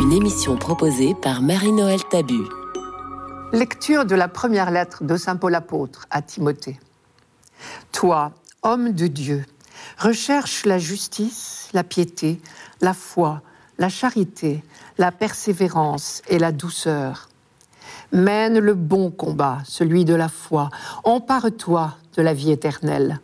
Une 0.03 0.13
émission 0.13 0.59
proposée 0.59 1.15
par 1.15 1.41
Marie-Noël 1.41 2.05
Tabu. 2.11 2.43
Lecture 3.55 4.05
de 4.05 4.17
la 4.17 4.29
première 4.29 4.71
lettre 4.71 5.03
de 5.03 5.17
Saint 5.17 5.37
Paul 5.37 5.55
apôtre 5.55 6.05
à 6.11 6.21
Timothée. 6.21 6.79
Toi, 7.91 8.33
homme 8.63 8.93
de 8.93 9.07
Dieu, 9.07 9.47
recherche 9.97 10.67
la 10.67 10.77
justice, 10.77 11.71
la 11.73 11.85
piété, 11.85 12.39
la 12.83 12.93
foi, 12.93 13.41
la 13.79 13.89
charité, 13.89 14.63
la 14.99 15.13
persévérance 15.13 16.23
et 16.29 16.39
la 16.39 16.53
douceur. 16.53 17.29
Mène 18.13 18.59
le 18.59 18.75
bon 18.75 19.11
combat, 19.11 19.59
celui 19.65 20.05
de 20.05 20.15
la 20.15 20.29
foi. 20.29 20.71
Empare-toi 21.05 21.95
de 22.17 22.23
la 22.23 22.35
vie 22.35 22.51
éternelle. 22.51 23.21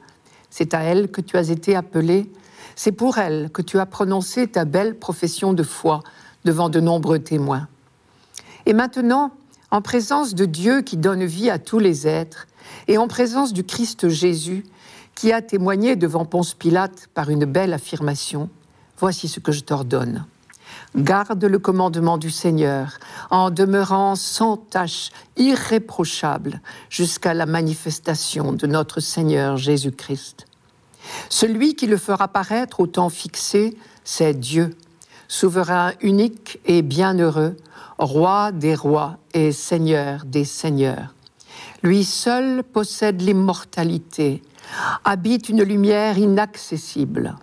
C'est 0.50 0.74
à 0.74 0.82
elle 0.82 1.10
que 1.10 1.20
tu 1.20 1.36
as 1.36 1.50
été 1.50 1.74
appelé, 1.74 2.30
c'est 2.76 2.92
pour 2.92 3.18
elle 3.18 3.50
que 3.50 3.62
tu 3.62 3.78
as 3.78 3.86
prononcé 3.86 4.46
ta 4.46 4.64
belle 4.64 4.96
profession 4.96 5.52
de 5.52 5.62
foi 5.62 6.02
devant 6.44 6.68
de 6.68 6.80
nombreux 6.80 7.18
témoins. 7.18 7.66
Et 8.66 8.72
maintenant, 8.72 9.32
en 9.70 9.82
présence 9.82 10.34
de 10.34 10.44
Dieu 10.44 10.82
qui 10.82 10.96
donne 10.96 11.24
vie 11.24 11.50
à 11.50 11.58
tous 11.58 11.78
les 11.78 12.06
êtres, 12.06 12.46
et 12.86 12.98
en 12.98 13.08
présence 13.08 13.52
du 13.52 13.64
Christ 13.64 14.08
Jésus, 14.08 14.64
qui 15.14 15.32
a 15.32 15.42
témoigné 15.42 15.96
devant 15.96 16.24
Ponce 16.24 16.54
Pilate 16.54 17.08
par 17.14 17.30
une 17.30 17.44
belle 17.44 17.72
affirmation, 17.72 18.48
voici 18.98 19.28
ce 19.28 19.40
que 19.40 19.52
je 19.52 19.60
t'ordonne. 19.60 20.26
Garde 20.96 21.44
le 21.44 21.58
commandement 21.58 22.18
du 22.18 22.30
Seigneur 22.30 22.98
en 23.30 23.50
demeurant 23.50 24.14
sans 24.14 24.56
tache, 24.56 25.10
irréprochable, 25.36 26.60
jusqu'à 26.88 27.34
la 27.34 27.46
manifestation 27.46 28.52
de 28.52 28.66
notre 28.66 29.00
Seigneur 29.00 29.56
Jésus-Christ. 29.56 30.46
Celui 31.28 31.74
qui 31.74 31.86
le 31.86 31.96
fera 31.96 32.28
paraître 32.28 32.80
au 32.80 32.86
temps 32.86 33.10
fixé, 33.10 33.76
c'est 34.04 34.34
Dieu, 34.34 34.76
souverain 35.28 35.92
unique 36.00 36.60
et 36.64 36.82
bienheureux, 36.82 37.56
roi 37.98 38.52
des 38.52 38.74
rois 38.74 39.18
et 39.32 39.52
seigneur 39.52 40.24
des 40.24 40.44
seigneurs. 40.44 41.14
Lui 41.82 42.04
seul 42.04 42.62
possède 42.62 43.20
l'immortalité, 43.20 44.42
habite 45.04 45.48
une 45.48 45.62
lumière 45.62 46.18
inaccessible. 46.18 47.36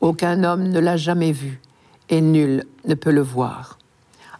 Aucun 0.00 0.44
homme 0.44 0.68
ne 0.68 0.80
l'a 0.80 0.96
jamais 0.96 1.32
vu 1.32 1.60
et 2.08 2.20
nul 2.20 2.64
ne 2.84 2.94
peut 2.94 3.12
le 3.12 3.22
voir. 3.22 3.78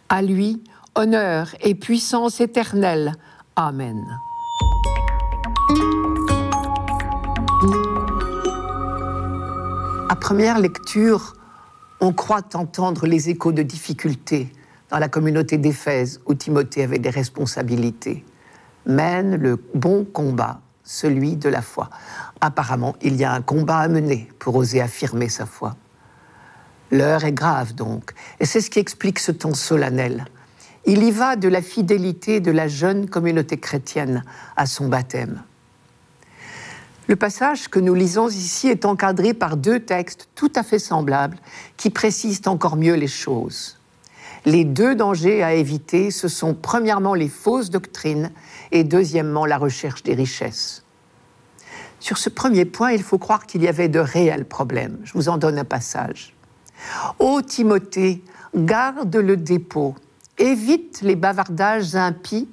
À 0.09 0.21
lui, 0.21 0.61
honneur 0.95 1.55
et 1.61 1.75
puissance 1.75 2.39
éternelle. 2.39 3.13
Amen. 3.55 4.03
À 10.09 10.15
première 10.15 10.59
lecture, 10.59 11.33
on 11.99 12.13
croit 12.13 12.43
entendre 12.53 13.07
les 13.07 13.29
échos 13.29 13.51
de 13.51 13.63
difficultés 13.63 14.51
dans 14.89 14.99
la 14.99 15.09
communauté 15.09 15.57
d'Éphèse 15.57 16.21
où 16.25 16.35
Timothée 16.35 16.83
avait 16.83 16.99
des 16.99 17.09
responsabilités. 17.09 18.23
Mène 18.85 19.35
le 19.35 19.59
bon 19.73 20.05
combat, 20.05 20.59
celui 20.83 21.35
de 21.35 21.49
la 21.49 21.61
foi. 21.61 21.89
Apparemment, 22.39 22.95
il 23.01 23.15
y 23.15 23.23
a 23.23 23.33
un 23.33 23.41
combat 23.41 23.79
à 23.79 23.87
mener 23.87 24.29
pour 24.37 24.55
oser 24.55 24.81
affirmer 24.81 25.29
sa 25.29 25.45
foi. 25.45 25.75
L'heure 26.91 27.23
est 27.23 27.33
grave 27.33 27.73
donc, 27.73 28.13
et 28.39 28.45
c'est 28.45 28.61
ce 28.61 28.69
qui 28.69 28.79
explique 28.79 29.19
ce 29.19 29.31
ton 29.31 29.53
solennel. 29.53 30.25
Il 30.85 31.03
y 31.03 31.11
va 31.11 31.35
de 31.35 31.47
la 31.47 31.61
fidélité 31.61 32.39
de 32.39 32.51
la 32.51 32.67
jeune 32.67 33.09
communauté 33.09 33.57
chrétienne 33.57 34.23
à 34.55 34.67
son 34.67 34.87
baptême. 34.87 35.41
Le 37.07 37.15
passage 37.15 37.67
que 37.67 37.79
nous 37.79 37.93
lisons 37.93 38.29
ici 38.29 38.67
est 38.67 38.85
encadré 38.85 39.33
par 39.33 39.57
deux 39.57 39.79
textes 39.79 40.27
tout 40.35 40.51
à 40.55 40.63
fait 40.63 40.79
semblables 40.79 41.37
qui 41.77 41.89
précisent 41.89 42.47
encore 42.47 42.77
mieux 42.77 42.95
les 42.95 43.07
choses. 43.07 43.77
Les 44.45 44.63
deux 44.63 44.95
dangers 44.95 45.41
à 45.41 45.53
éviter, 45.55 46.11
ce 46.11 46.27
sont 46.27 46.53
premièrement 46.53 47.15
les 47.15 47.29
fausses 47.29 47.71
doctrines 47.71 48.31
et 48.71 48.83
deuxièmement 48.83 49.47
la 49.47 49.57
recherche 49.57 50.03
des 50.03 50.13
richesses. 50.13 50.83
Sur 51.99 52.19
ce 52.19 52.29
premier 52.29 52.65
point, 52.65 52.91
il 52.91 53.01
faut 53.01 53.17
croire 53.17 53.47
qu'il 53.47 53.63
y 53.63 53.67
avait 53.67 53.89
de 53.89 53.99
réels 53.99 54.45
problèmes. 54.45 54.99
Je 55.03 55.13
vous 55.13 55.29
en 55.29 55.37
donne 55.37 55.57
un 55.57 55.65
passage. 55.65 56.34
Ô 57.19 57.41
Timothée, 57.41 58.23
garde 58.55 59.15
le 59.15 59.37
dépôt, 59.37 59.95
évite 60.37 61.01
les 61.01 61.15
bavardages 61.15 61.95
impies 61.95 62.49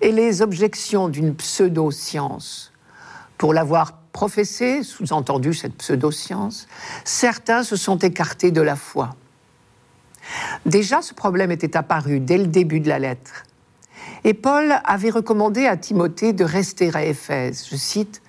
et 0.00 0.12
les 0.12 0.42
objections 0.42 1.08
d'une 1.08 1.34
pseudo-science. 1.34 2.72
Pour 3.38 3.52
l'avoir 3.52 3.98
professé, 4.12 4.82
sous-entendu 4.82 5.52
cette 5.52 5.76
pseudo-science, 5.76 6.66
certains 7.04 7.62
se 7.62 7.76
sont 7.76 7.98
écartés 7.98 8.50
de 8.50 8.62
la 8.62 8.76
foi. 8.76 9.14
Déjà, 10.64 11.02
ce 11.02 11.14
problème 11.14 11.52
était 11.52 11.76
apparu 11.76 12.20
dès 12.20 12.38
le 12.38 12.46
début 12.46 12.80
de 12.80 12.88
la 12.88 12.98
lettre. 12.98 13.44
Et 14.24 14.34
Paul 14.34 14.74
avait 14.84 15.10
recommandé 15.10 15.66
à 15.66 15.76
Timothée 15.76 16.32
de 16.32 16.44
rester 16.44 16.90
à 16.94 17.04
Éphèse. 17.04 17.66
Je 17.70 17.76
cite 17.76 18.22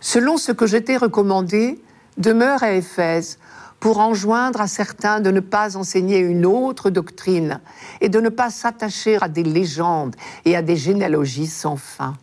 Selon 0.00 0.38
ce 0.38 0.50
que 0.52 0.66
je 0.66 0.78
t'ai 0.78 0.96
recommandé, 0.96 1.78
demeure 2.16 2.62
à 2.62 2.72
Éphèse 2.72 3.38
pour 3.80 3.98
enjoindre 3.98 4.60
à 4.60 4.68
certains 4.68 5.20
de 5.20 5.30
ne 5.30 5.40
pas 5.40 5.76
enseigner 5.76 6.18
une 6.18 6.44
autre 6.44 6.90
doctrine 6.90 7.60
et 8.02 8.10
de 8.10 8.20
ne 8.20 8.28
pas 8.28 8.50
s'attacher 8.50 9.18
à 9.20 9.28
des 9.28 9.42
légendes 9.42 10.14
et 10.44 10.54
à 10.54 10.62
des 10.62 10.76
généalogies 10.76 11.46
sans 11.46 11.76
fin. 11.76 12.14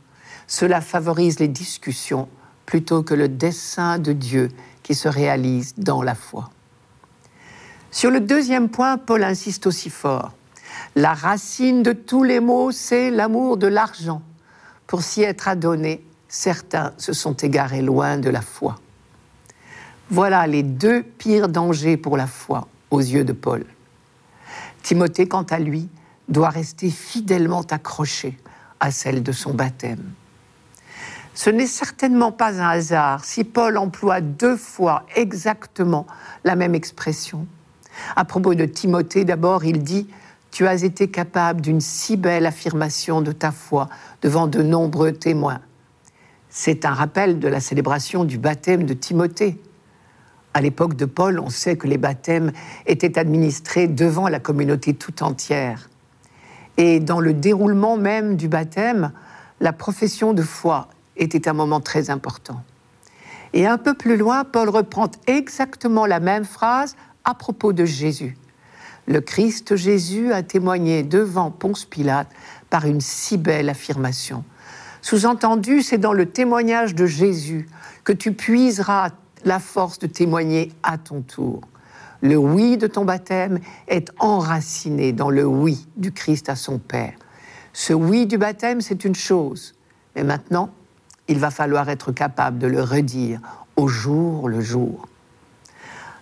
Cela 0.46 0.82
favorise 0.82 1.39
les 1.39 1.48
discussions 1.48 2.30
plutôt 2.67 3.02
que 3.02 3.15
le 3.15 3.28
dessein 3.28 3.98
de 3.98 4.13
Dieu 4.13 4.50
qui 4.84 4.93
se 4.93 5.08
réalise 5.08 5.74
dans 5.78 6.04
la 6.04 6.15
foi. 6.15 6.52
Sur 7.89 8.12
le 8.12 8.20
deuxième 8.20 8.70
point, 8.70 8.98
Paul 8.98 9.24
insiste 9.24 9.65
aussi 9.65 9.89
fort. 9.89 10.34
La 10.96 11.13
racine 11.13 11.82
de 11.82 11.93
tous 11.93 12.24
les 12.24 12.39
maux, 12.39 12.72
c'est 12.72 13.10
l'amour 13.10 13.58
de 13.58 13.67
l'argent. 13.67 14.22
Pour 14.86 15.02
s'y 15.02 15.24
être 15.24 15.48
adonné, 15.48 16.06
certains 16.28 16.93
se 16.98 17.13
sont 17.13 17.34
égarés 17.34 17.82
loin 17.82 18.17
de 18.17 18.30
la 18.30 18.41
foi. 18.41 18.76
Voilà 20.10 20.48
les 20.48 20.63
deux 20.63 21.04
pires 21.04 21.50
dangers 21.50 21.98
pour 21.98 22.15
la 22.15 22.28
foi 22.28 22.67
aux 22.91 23.02
yeux 23.02 23.26
de 23.26 23.34
Paul. 23.34 23.65
Timothée, 24.82 25.28
quant 25.28 25.43
à 25.43 25.60
lui, 25.60 25.89
doit 26.30 26.50
rester 26.50 26.89
fidèlement 26.89 27.63
accroché 27.70 28.38
à 28.80 28.91
celle 28.91 29.22
de 29.22 29.34
son 29.34 29.54
baptême. 29.54 30.12
Ce 31.34 31.50
n'est 31.50 31.67
certainement 31.67 32.32
pas 32.32 32.62
un 32.62 32.70
hasard 32.70 33.26
si 33.26 33.43
Paul 33.43 33.78
emploie 33.78 34.22
deux 34.22 34.56
fois 34.56 35.04
exactement 35.15 36.08
la 36.43 36.56
même 36.56 36.74
expression. 36.74 37.46
À 38.15 38.26
propos 38.26 38.56
de 38.56 38.65
Timothée, 38.65 39.26
d'abord, 39.26 39.65
il 39.65 39.84
dit 39.84 40.08
Tu 40.52 40.65
as 40.67 40.84
été 40.84 41.10
capable 41.10 41.62
d'une 41.62 41.82
si 41.82 42.15
belle 42.15 42.46
affirmation 42.46 43.22
de 43.22 43.34
ta 43.34 43.52
foi 43.52 43.89
devant 44.22 44.48
de 44.48 44.63
nombreux 44.63 45.12
témoins. 45.12 45.60
C'est 46.50 46.86
un 46.86 46.93
rappel 46.93 47.39
de 47.39 47.48
la 47.48 47.60
célébration 47.60 48.24
du 48.24 48.38
baptême 48.38 48.86
de 48.86 48.93
Timothée. 48.93 49.60
À 50.58 50.62
l'époque 50.62 50.96
de 50.96 51.06
Paul, 51.06 51.39
on 51.39 51.52
sait 51.52 51.78
que 51.78 51.86
les 51.86 52.00
baptêmes 52.00 52.52
étaient 52.88 53.20
administrés 53.20 53.88
devant 53.88 54.28
la 54.28 54.39
communauté 54.39 54.96
tout 54.96 55.22
entière. 55.22 55.88
Et 56.78 57.00
dans 57.00 57.20
le 57.20 57.34
déroulement 57.34 57.96
même 57.96 58.38
du 58.38 58.48
baptême, 58.48 59.12
la 59.60 59.72
profession 59.72 60.34
de 60.34 60.41
foi 60.41 60.88
était 61.15 61.48
un 61.48 61.54
moment 61.54 61.80
très 61.80 62.10
important. 62.10 62.63
Et 63.54 63.67
un 63.67 63.78
peu 63.78 63.93
plus 63.93 64.17
loin, 64.17 64.46
Paul 64.46 64.70
reprend 64.70 65.12
exactement 65.28 66.08
la 66.08 66.20
même 66.20 66.43
phrase 66.43 66.96
à 67.24 67.36
propos 67.36 67.72
de 67.72 67.86
Jésus. 67.86 68.36
Le 69.06 69.22
Christ 69.22 69.76
Jésus 69.76 70.34
a 70.34 70.41
témoigné 70.41 71.04
devant 71.04 71.52
Ponce 71.52 71.86
Pilate 71.86 72.30
par 72.72 72.88
une 72.88 73.00
si 73.00 73.38
belle 73.38 73.70
affirmation. 73.70 74.43
Sous-entendu, 75.04 75.84
c'est 75.84 76.00
dans 76.00 76.13
le 76.13 76.26
témoignage 76.26 76.96
de 76.96 77.06
Jésus 77.06 77.70
que 78.04 78.12
tu 78.12 78.32
puiseras 78.32 79.12
la 79.48 79.60
force 79.60 79.98
de 79.98 80.08
témoigner 80.08 80.74
à 80.84 80.98
ton 80.98 81.22
tour. 81.22 81.62
Le 82.22 82.36
oui 82.36 82.78
de 82.78 82.86
ton 82.86 83.06
baptême 83.06 83.60
est 83.88 84.12
enraciné 84.20 85.14
dans 85.14 85.30
le 85.30 85.46
oui 85.46 85.88
du 85.96 86.12
Christ 86.12 86.50
à 86.50 86.56
son 86.56 86.80
Père. 86.80 87.14
Ce 87.72 87.94
oui 87.94 88.26
du 88.26 88.38
baptême, 88.38 88.82
c'est 88.82 89.06
une 89.06 89.16
chose, 89.16 89.74
mais 90.16 90.24
maintenant, 90.24 90.70
il 91.30 91.40
va 91.40 91.50
falloir 91.50 91.88
être 91.90 92.12
capable 92.12 92.58
de 92.58 92.68
le 92.68 92.82
redire 92.82 93.40
au 93.78 93.88
jour 93.88 94.50
le 94.50 94.60
jour. 94.60 95.08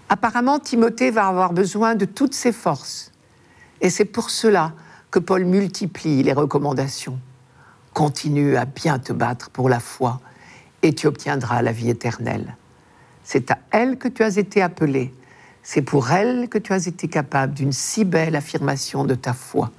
Apparemment, 0.09 0.59
Timothée 0.59 1.09
va 1.09 1.27
avoir 1.27 1.51
besoin 1.51 1.95
de 1.95 2.05
toutes 2.05 2.35
ses 2.35 2.51
forces, 2.51 3.11
et 3.81 3.89
c'est 3.89 4.05
pour 4.05 4.29
cela 4.29 4.73
que 5.09 5.17
Paul 5.17 5.45
multiplie 5.45 6.21
les 6.21 6.33
recommandations. 6.33 7.19
Continue 7.93 8.55
à 8.55 8.65
bien 8.65 8.99
te 8.99 9.13
battre 9.13 9.49
pour 9.49 9.67
la 9.67 9.79
foi, 9.79 10.19
et 10.83 10.93
tu 10.93 11.07
obtiendras 11.07 11.63
la 11.63 11.71
vie 11.71 11.89
éternelle. 11.89 12.55
C'est 13.25 13.51
à 13.51 13.57
elle 13.71 13.97
que 13.97 14.07
tu 14.07 14.23
as 14.23 14.37
été 14.37 14.61
appelé. 14.61 15.13
C'est 15.63 15.81
pour 15.81 16.11
elle 16.11 16.47
que 16.47 16.59
tu 16.59 16.71
as 16.71 16.87
été 16.87 17.07
capable 17.07 17.53
d'une 17.55 17.73
si 17.73 18.05
belle 18.05 18.35
affirmation 18.35 19.03
de 19.03 19.15
ta 19.15 19.33
foi 19.33 19.71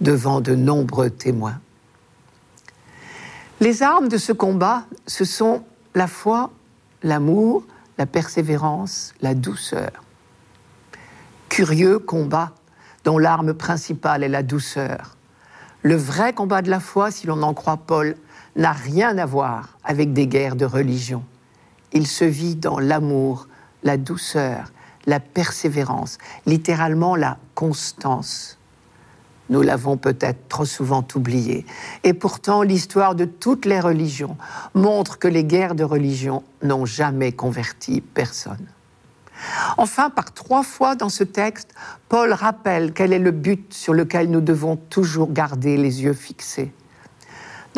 devant 0.00 0.40
de 0.40 0.54
nombreux 0.54 1.08
témoins. 1.08 1.60
Les 3.60 3.82
armes 3.82 4.08
de 4.08 4.18
ce 4.18 4.32
combat, 4.32 4.84
ce 5.06 5.24
sont 5.24 5.62
la 5.94 6.08
foi, 6.08 6.50
l'amour, 7.04 7.64
la 7.98 8.06
persévérance, 8.06 9.14
la 9.20 9.34
douceur. 9.34 9.90
Curieux 11.48 12.00
combat 12.00 12.52
dont 13.04 13.18
l'arme 13.18 13.54
principale 13.54 14.24
est 14.24 14.28
la 14.28 14.42
douceur. 14.42 15.16
Le 15.82 15.94
vrai 15.94 16.32
combat 16.32 16.62
de 16.62 16.70
la 16.70 16.80
foi, 16.80 17.12
si 17.12 17.28
l'on 17.28 17.42
en 17.42 17.54
croit 17.54 17.76
Paul, 17.76 18.16
n'a 18.56 18.72
rien 18.72 19.16
à 19.18 19.26
voir 19.26 19.78
avec 19.84 20.12
des 20.12 20.26
guerres 20.26 20.56
de 20.56 20.64
religion. 20.64 21.22
Il 21.92 22.06
se 22.06 22.24
vit 22.24 22.56
dans 22.56 22.78
l'amour, 22.78 23.48
la 23.82 23.96
douceur, 23.96 24.72
la 25.06 25.20
persévérance, 25.20 26.18
littéralement 26.46 27.16
la 27.16 27.38
constance. 27.54 28.58
Nous 29.50 29.62
l'avons 29.62 29.96
peut-être 29.96 30.48
trop 30.48 30.66
souvent 30.66 31.06
oublié. 31.14 31.64
Et 32.04 32.12
pourtant, 32.12 32.62
l'histoire 32.62 33.14
de 33.14 33.24
toutes 33.24 33.64
les 33.64 33.80
religions 33.80 34.36
montre 34.74 35.18
que 35.18 35.28
les 35.28 35.44
guerres 35.44 35.74
de 35.74 35.84
religion 35.84 36.42
n'ont 36.62 36.84
jamais 36.84 37.32
converti 37.32 38.02
personne. 38.02 38.66
Enfin, 39.76 40.10
par 40.10 40.32
trois 40.34 40.62
fois 40.62 40.96
dans 40.96 41.08
ce 41.08 41.24
texte, 41.24 41.72
Paul 42.08 42.32
rappelle 42.32 42.92
quel 42.92 43.12
est 43.12 43.18
le 43.18 43.30
but 43.30 43.72
sur 43.72 43.94
lequel 43.94 44.30
nous 44.30 44.40
devons 44.40 44.76
toujours 44.76 45.32
garder 45.32 45.76
les 45.76 46.02
yeux 46.02 46.12
fixés. 46.12 46.72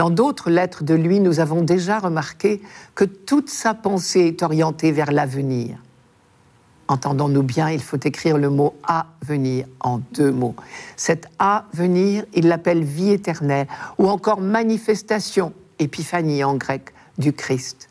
Dans 0.00 0.08
d'autres 0.08 0.48
lettres 0.48 0.82
de 0.82 0.94
lui, 0.94 1.20
nous 1.20 1.40
avons 1.40 1.60
déjà 1.60 1.98
remarqué 1.98 2.62
que 2.94 3.04
toute 3.04 3.50
sa 3.50 3.74
pensée 3.74 4.20
est 4.20 4.42
orientée 4.42 4.92
vers 4.92 5.12
l'avenir. 5.12 5.76
Entendons-nous 6.88 7.42
bien, 7.42 7.68
il 7.68 7.82
faut 7.82 8.00
écrire 8.02 8.38
le 8.38 8.48
mot 8.48 8.74
à 8.82 9.08
venir 9.20 9.66
en 9.80 10.00
deux 10.14 10.32
mots. 10.32 10.54
Cet 10.96 11.26
à 11.38 11.66
venir, 11.74 12.24
il 12.32 12.48
l'appelle 12.48 12.82
vie 12.82 13.10
éternelle 13.10 13.66
ou 13.98 14.08
encore 14.08 14.40
manifestation, 14.40 15.52
épiphanie 15.78 16.44
en 16.44 16.54
grec, 16.54 16.94
du 17.18 17.34
Christ. 17.34 17.90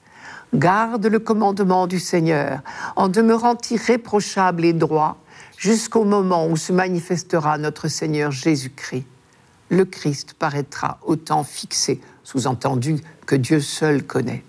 Garde 0.55 1.05
le 1.05 1.19
commandement 1.19 1.85
du 1.85 1.99
Seigneur 1.99 2.61
en 2.95 3.07
demeurant 3.07 3.57
irréprochable 3.69 4.65
et 4.65 4.73
droit 4.73 5.17
jusqu'au 5.57 6.05
moment 6.05 6.47
où 6.47 6.57
se 6.57 6.73
manifestera 6.73 7.59
notre 7.59 7.87
Seigneur 7.87 8.31
Jésus-Christ. 8.31 9.05
Le 9.69 9.85
Christ 9.85 10.33
paraîtra 10.33 10.99
au 11.03 11.15
temps 11.15 11.43
fixé, 11.43 12.01
sous-entendu 12.23 12.97
que 13.25 13.35
Dieu 13.35 13.61
seul 13.61 14.03
connaît. 14.03 14.43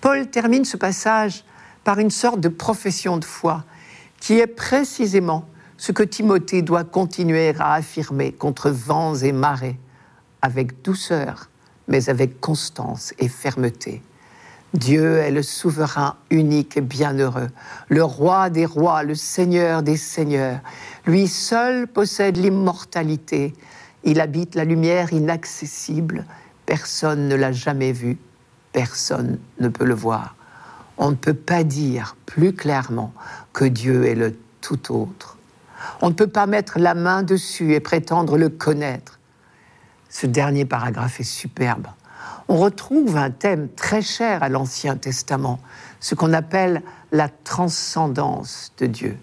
Paul 0.00 0.28
termine 0.30 0.64
ce 0.64 0.76
passage 0.76 1.44
par 1.84 1.98
une 1.98 2.10
sorte 2.10 2.40
de 2.40 2.48
profession 2.48 3.16
de 3.16 3.24
foi 3.24 3.64
qui 4.20 4.38
est 4.38 4.46
précisément 4.46 5.46
ce 5.76 5.92
que 5.92 6.02
Timothée 6.02 6.62
doit 6.62 6.84
continuer 6.84 7.54
à 7.58 7.74
affirmer 7.74 8.32
contre 8.32 8.70
vents 8.70 9.16
et 9.16 9.32
marées, 9.32 9.78
avec 10.42 10.82
douceur, 10.82 11.48
mais 11.88 12.08
avec 12.08 12.40
constance 12.40 13.14
et 13.18 13.28
fermeté. 13.28 14.02
Dieu 14.74 15.16
est 15.16 15.32
le 15.32 15.42
souverain 15.42 16.16
unique 16.30 16.76
et 16.76 16.80
bienheureux, 16.80 17.48
le 17.88 18.04
roi 18.04 18.50
des 18.50 18.66
rois, 18.66 19.02
le 19.02 19.16
seigneur 19.16 19.82
des 19.82 19.96
seigneurs. 19.96 20.60
Lui 21.06 21.26
seul 21.26 21.88
possède 21.88 22.36
l'immortalité. 22.36 23.52
Il 24.04 24.20
habite 24.20 24.54
la 24.54 24.64
lumière 24.64 25.12
inaccessible. 25.12 26.24
Personne 26.66 27.28
ne 27.28 27.34
l'a 27.34 27.52
jamais 27.52 27.92
vu. 27.92 28.18
Personne 28.72 29.38
ne 29.58 29.68
peut 29.68 29.84
le 29.84 29.94
voir 29.94 30.36
on 31.00 31.10
ne 31.10 31.16
peut 31.16 31.34
pas 31.34 31.64
dire 31.64 32.14
plus 32.26 32.52
clairement 32.52 33.12
que 33.54 33.64
Dieu 33.64 34.04
est 34.04 34.14
le 34.14 34.36
tout 34.60 34.94
autre. 34.94 35.38
On 36.02 36.10
ne 36.10 36.14
peut 36.14 36.26
pas 36.26 36.46
mettre 36.46 36.78
la 36.78 36.94
main 36.94 37.22
dessus 37.22 37.72
et 37.72 37.80
prétendre 37.80 38.36
le 38.36 38.50
connaître. 38.50 39.18
Ce 40.10 40.26
dernier 40.26 40.66
paragraphe 40.66 41.18
est 41.18 41.24
superbe. 41.24 41.86
On 42.48 42.58
retrouve 42.58 43.16
un 43.16 43.30
thème 43.30 43.68
très 43.74 44.02
cher 44.02 44.42
à 44.42 44.50
l'Ancien 44.50 44.96
Testament, 44.96 45.58
ce 46.00 46.14
qu'on 46.14 46.34
appelle 46.34 46.82
la 47.12 47.30
transcendance 47.30 48.72
de 48.76 48.84
Dieu. 48.84 49.16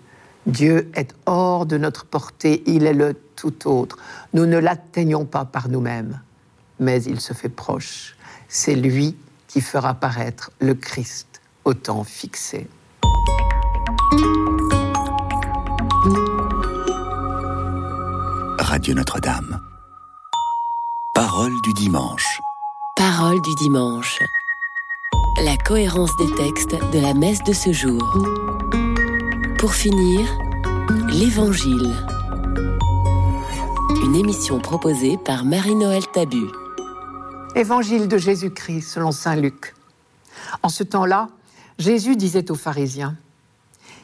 Dieu 0.47 0.89
est 0.95 1.13
hors 1.27 1.67
de 1.67 1.77
notre 1.77 2.05
portée, 2.05 2.63
il 2.65 2.87
est 2.87 2.93
le 2.93 3.13
tout 3.37 3.69
autre. 3.69 3.97
Nous 4.33 4.45
ne 4.45 4.57
l'atteignons 4.57 5.23
pas 5.23 5.45
par 5.45 5.69
nous-mêmes, 5.69 6.19
mais 6.79 7.01
il 7.03 7.21
se 7.21 7.31
fait 7.31 7.49
proche. 7.49 8.17
C'est 8.49 8.75
lui 8.75 9.15
qui 9.47 9.61
fera 9.61 9.93
paraître 9.93 10.51
le 10.59 10.73
Christ 10.73 11.41
au 11.63 11.73
temps 11.73 12.03
fixé. 12.03 12.67
Radio 18.59 18.93
Notre-Dame. 18.93 19.61
Parole 21.13 21.53
du 21.63 21.73
dimanche. 21.73 22.39
Parole 22.95 23.41
du 23.41 23.55
dimanche. 23.55 24.19
La 25.43 25.55
cohérence 25.57 26.15
des 26.17 26.31
textes 26.35 26.75
de 26.91 26.99
la 26.99 27.13
messe 27.13 27.43
de 27.43 27.53
ce 27.53 27.71
jour. 27.71 28.01
Pour 29.57 29.73
finir, 29.73 30.27
l'Évangile. 31.09 31.95
Une 34.03 34.15
émission 34.15 34.59
proposée 34.59 35.17
par 35.17 35.43
Marie-Noël 35.43 36.03
Tabu. 36.13 36.45
Évangile 37.55 38.07
de 38.07 38.17
Jésus-Christ 38.17 38.81
selon 38.81 39.11
Saint 39.11 39.35
Luc. 39.35 39.73
En 40.61 40.69
ce 40.69 40.83
temps-là, 40.83 41.29
Jésus 41.79 42.15
disait 42.15 42.51
aux 42.51 42.55
pharisiens, 42.55 43.15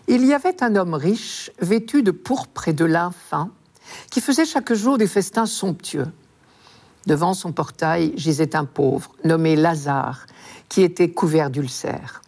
Il 0.08 0.26
y 0.26 0.34
avait 0.34 0.64
un 0.64 0.76
homme 0.76 0.96
riche, 0.96 1.52
vêtu 1.60 2.02
de 2.02 2.12
pourpre 2.12 2.68
et 2.68 2.74
de 2.74 2.86
lin 2.86 3.12
fin, 3.30 3.52
qui 4.10 4.20
faisait 4.20 4.46
chaque 4.46 4.74
jour 4.74 4.98
des 4.98 5.08
festins 5.08 5.46
somptueux. 5.46 6.12
Devant 7.06 7.36
son 7.36 7.52
portail 7.52 8.14
gisait 8.16 8.56
un 8.56 8.66
pauvre, 8.66 9.12
nommé 9.24 9.56
Lazare, 9.56 10.26
qui 10.70 10.82
était 10.82 11.12
couvert 11.12 11.52
d'ulcères. 11.52 12.24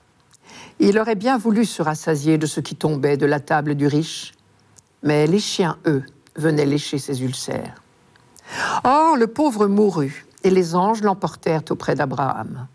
Il 0.80 1.00
aurait 1.00 1.16
bien 1.16 1.38
voulu 1.38 1.66
se 1.66 1.82
rassasier 1.82 2.38
de 2.38 2.46
ce 2.46 2.60
qui 2.60 2.76
tombait 2.76 3.18
de 3.18 3.26
la 3.26 3.40
table 3.40 3.76
du 3.76 3.88
riche, 3.88 4.34
mais 5.02 5.26
les 5.26 5.40
chiens, 5.40 5.78
eux, 5.88 6.04
venaient 6.36 6.66
lécher 6.66 6.98
ses 6.98 7.24
ulcères. 7.24 7.82
Or, 8.84 9.16
le 9.18 9.28
pauvre 9.28 9.68
mourut, 9.68 10.26
et 10.44 10.50
les 10.50 10.76
anges 10.76 11.02
l'emportèrent 11.02 11.64
auprès 11.72 11.96
d'Abraham. 11.96 12.68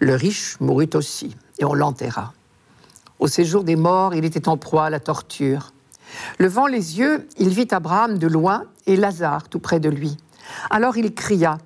Le 0.00 0.14
riche 0.14 0.58
mourut 0.60 0.90
aussi 0.94 1.36
et 1.58 1.64
on 1.64 1.74
l'enterra. 1.74 2.32
Au 3.18 3.28
séjour 3.28 3.62
des 3.62 3.76
morts, 3.76 4.14
il 4.14 4.24
était 4.24 4.48
en 4.48 4.56
proie 4.56 4.86
à 4.86 4.90
la 4.90 5.00
torture. 5.00 5.72
Levant 6.38 6.66
les 6.66 6.98
yeux, 6.98 7.28
il 7.38 7.50
vit 7.50 7.68
Abraham 7.70 8.18
de 8.18 8.26
loin 8.26 8.64
et 8.86 8.96
Lazare 8.96 9.48
tout 9.48 9.58
près 9.58 9.80
de 9.80 9.88
lui. 9.88 10.16
Alors 10.70 10.96
il 10.96 11.14
cria 11.14 11.58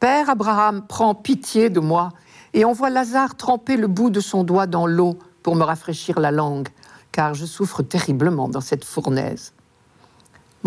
Père 0.00 0.30
Abraham, 0.30 0.84
prends 0.86 1.14
pitié 1.14 1.70
de 1.70 1.80
moi 1.80 2.12
et 2.54 2.64
envoie 2.64 2.90
Lazare 2.90 3.34
tremper 3.34 3.76
le 3.76 3.86
bout 3.86 4.10
de 4.10 4.20
son 4.20 4.44
doigt 4.44 4.66
dans 4.66 4.86
l'eau 4.86 5.18
pour 5.42 5.56
me 5.56 5.62
rafraîchir 5.62 6.20
la 6.20 6.30
langue, 6.30 6.68
car 7.12 7.34
je 7.34 7.46
souffre 7.46 7.82
terriblement 7.82 8.48
dans 8.48 8.60
cette 8.60 8.84
fournaise. 8.84 9.52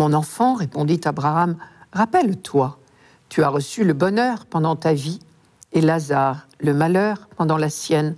Mon 0.00 0.14
enfant, 0.14 0.54
répondit 0.54 1.02
Abraham, 1.04 1.58
rappelle-toi, 1.92 2.78
tu 3.28 3.42
as 3.42 3.50
reçu 3.50 3.84
le 3.84 3.92
bonheur 3.92 4.46
pendant 4.46 4.74
ta 4.74 4.94
vie 4.94 5.18
et 5.74 5.82
Lazare 5.82 6.46
le 6.58 6.72
malheur 6.72 7.28
pendant 7.36 7.58
la 7.58 7.68
sienne. 7.68 8.16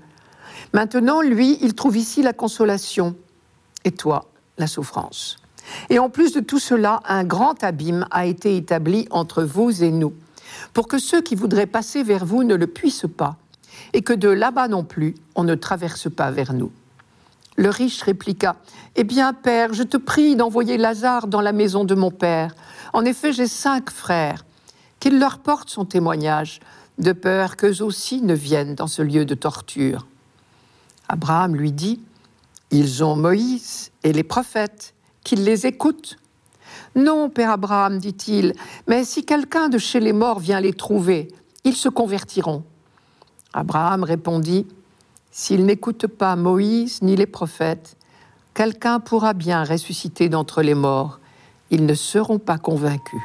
Maintenant, 0.73 1.23
lui, 1.23 1.59
il 1.61 1.75
trouve 1.75 1.97
ici 1.97 2.23
la 2.23 2.33
consolation, 2.33 3.16
et 3.83 3.90
toi, 3.90 4.31
la 4.59 4.68
souffrance. 4.68 5.38
Et 5.90 5.99
en 5.99 6.09
plus 6.09 6.33
de 6.33 6.38
tout 6.38 6.61
cela, 6.61 7.01
un 7.05 7.25
grand 7.25 7.64
abîme 7.64 8.07
a 8.12 8.27
été 8.27 8.57
établi 8.57 9.09
entre 9.11 9.42
vous 9.42 9.83
et 9.83 9.90
nous, 9.90 10.14
pour 10.75 10.87
que 10.87 11.01
ceux 11.01 11.21
qui 11.21 11.35
voudraient 11.35 11.66
passer 11.66 12.05
vers 12.05 12.25
vous 12.25 12.45
ne 12.45 12.55
le 12.55 12.68
puissent 12.68 13.11
pas, 13.16 13.38
et 13.92 14.03
que 14.03 14.12
de 14.12 14.29
là-bas 14.29 14.68
non 14.68 14.85
plus, 14.85 15.16
on 15.35 15.42
ne 15.42 15.57
traverse 15.57 16.09
pas 16.09 16.31
vers 16.31 16.53
nous. 16.53 16.71
Le 17.57 17.69
riche 17.69 18.03
répliqua 18.03 18.57
Eh 18.97 19.05
bien, 19.05 19.33
Père, 19.33 19.75
je 19.75 19.83
te 19.83 19.97
prie 19.97 20.37
d'envoyer 20.37 20.79
Lazare 20.79 21.27
dans 21.27 21.41
la 21.41 21.53
maison 21.53 21.85
de 21.85 21.95
mon 21.95 22.11
Père. 22.11 22.55
En 22.93 23.05
effet, 23.05 23.33
j'ai 23.33 23.47
cinq 23.47 23.91
frères. 23.91 24.45
Qu'il 25.01 25.19
leur 25.19 25.41
porte 25.41 25.69
son 25.69 25.85
témoignage, 25.85 26.61
de 26.99 27.12
peur 27.12 27.57
qu'eux 27.57 27.83
aussi 27.83 28.23
ne 28.23 28.35
viennent 28.35 28.75
dans 28.75 28.87
ce 28.87 29.03
lieu 29.03 29.25
de 29.25 29.35
torture. 29.35 30.07
Abraham 31.09 31.57
lui 31.57 31.73
dit, 31.73 32.01
Ils 32.71 33.03
ont 33.05 33.17
Moïse 33.17 33.91
et 34.05 34.12
les 34.12 34.23
prophètes, 34.23 34.95
qu'ils 35.25 35.45
les 35.45 35.67
écoutent. 35.67 36.19
Non, 36.95 37.29
Père 37.29 37.51
Abraham, 37.51 37.99
dit-il, 37.99 38.55
mais 38.87 39.05
si 39.05 39.25
quelqu'un 39.25 39.69
de 39.69 39.79
chez 39.79 40.01
les 40.01 40.12
morts 40.12 40.38
vient 40.38 40.61
les 40.61 40.73
trouver, 40.73 41.29
ils 41.65 41.77
se 41.77 41.88
convertiront. 41.88 42.65
Abraham 43.53 44.05
répondit, 44.05 44.67
S'ils 45.35 45.64
n'écoutent 45.64 46.09
pas 46.09 46.37
Moïse 46.37 47.01
ni 47.01 47.16
les 47.16 47.25
prophètes, 47.25 47.97
quelqu'un 48.53 49.01
pourra 49.01 49.33
bien 49.33 49.64
ressusciter 49.64 50.29
d'entre 50.29 50.61
les 50.61 50.75
morts. 50.75 51.21
Ils 51.71 51.87
ne 51.87 51.95
seront 51.95 52.38
pas 52.38 52.59
convaincus. 52.59 53.23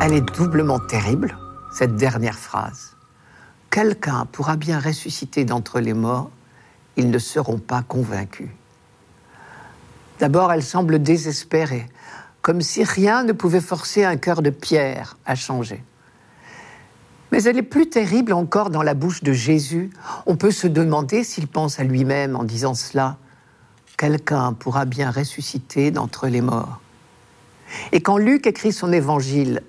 Elle 0.00 0.12
est 0.12 0.36
doublement 0.36 0.78
terrible 0.78 1.36
cette 1.72 1.96
dernière 1.96 2.38
phrase. 2.38 2.94
Quelqu'un 3.68 4.24
pourra 4.30 4.54
bien 4.54 4.78
ressusciter 4.78 5.44
d'entre 5.44 5.80
les 5.80 5.94
morts, 5.94 6.30
ils 6.96 7.10
ne 7.10 7.18
seront 7.18 7.58
pas 7.58 7.82
convaincus. 7.82 8.50
D'abord, 10.20 10.52
elle 10.52 10.62
semble 10.62 11.02
désespérée, 11.02 11.88
comme 12.42 12.60
si 12.60 12.84
rien 12.84 13.24
ne 13.24 13.32
pouvait 13.32 13.60
forcer 13.60 14.04
un 14.04 14.16
cœur 14.16 14.40
de 14.40 14.50
pierre 14.50 15.16
à 15.26 15.34
changer. 15.34 15.82
Mais 17.32 17.42
elle 17.44 17.56
est 17.56 17.62
plus 17.62 17.88
terrible 17.88 18.34
encore 18.34 18.68
dans 18.68 18.82
la 18.82 18.92
bouche 18.92 19.22
de 19.22 19.32
Jésus. 19.32 19.90
On 20.26 20.36
peut 20.36 20.50
se 20.50 20.66
demander 20.66 21.24
s'il 21.24 21.48
pense 21.48 21.80
à 21.80 21.84
lui-même 21.84 22.36
en 22.36 22.44
disant 22.44 22.74
cela. 22.74 23.16
quelqu'un 23.96 24.52
pourra 24.52 24.84
bien 24.84 25.10
ressusciter 25.10 25.90
d'entre 25.90 26.28
les 26.28 26.42
morts. 26.42 26.80
Et 27.92 28.00
quand 28.00 28.18
Luc 28.18 28.46
écrit 28.46 28.72
son 28.72 28.92
évangile, 28.92 29.62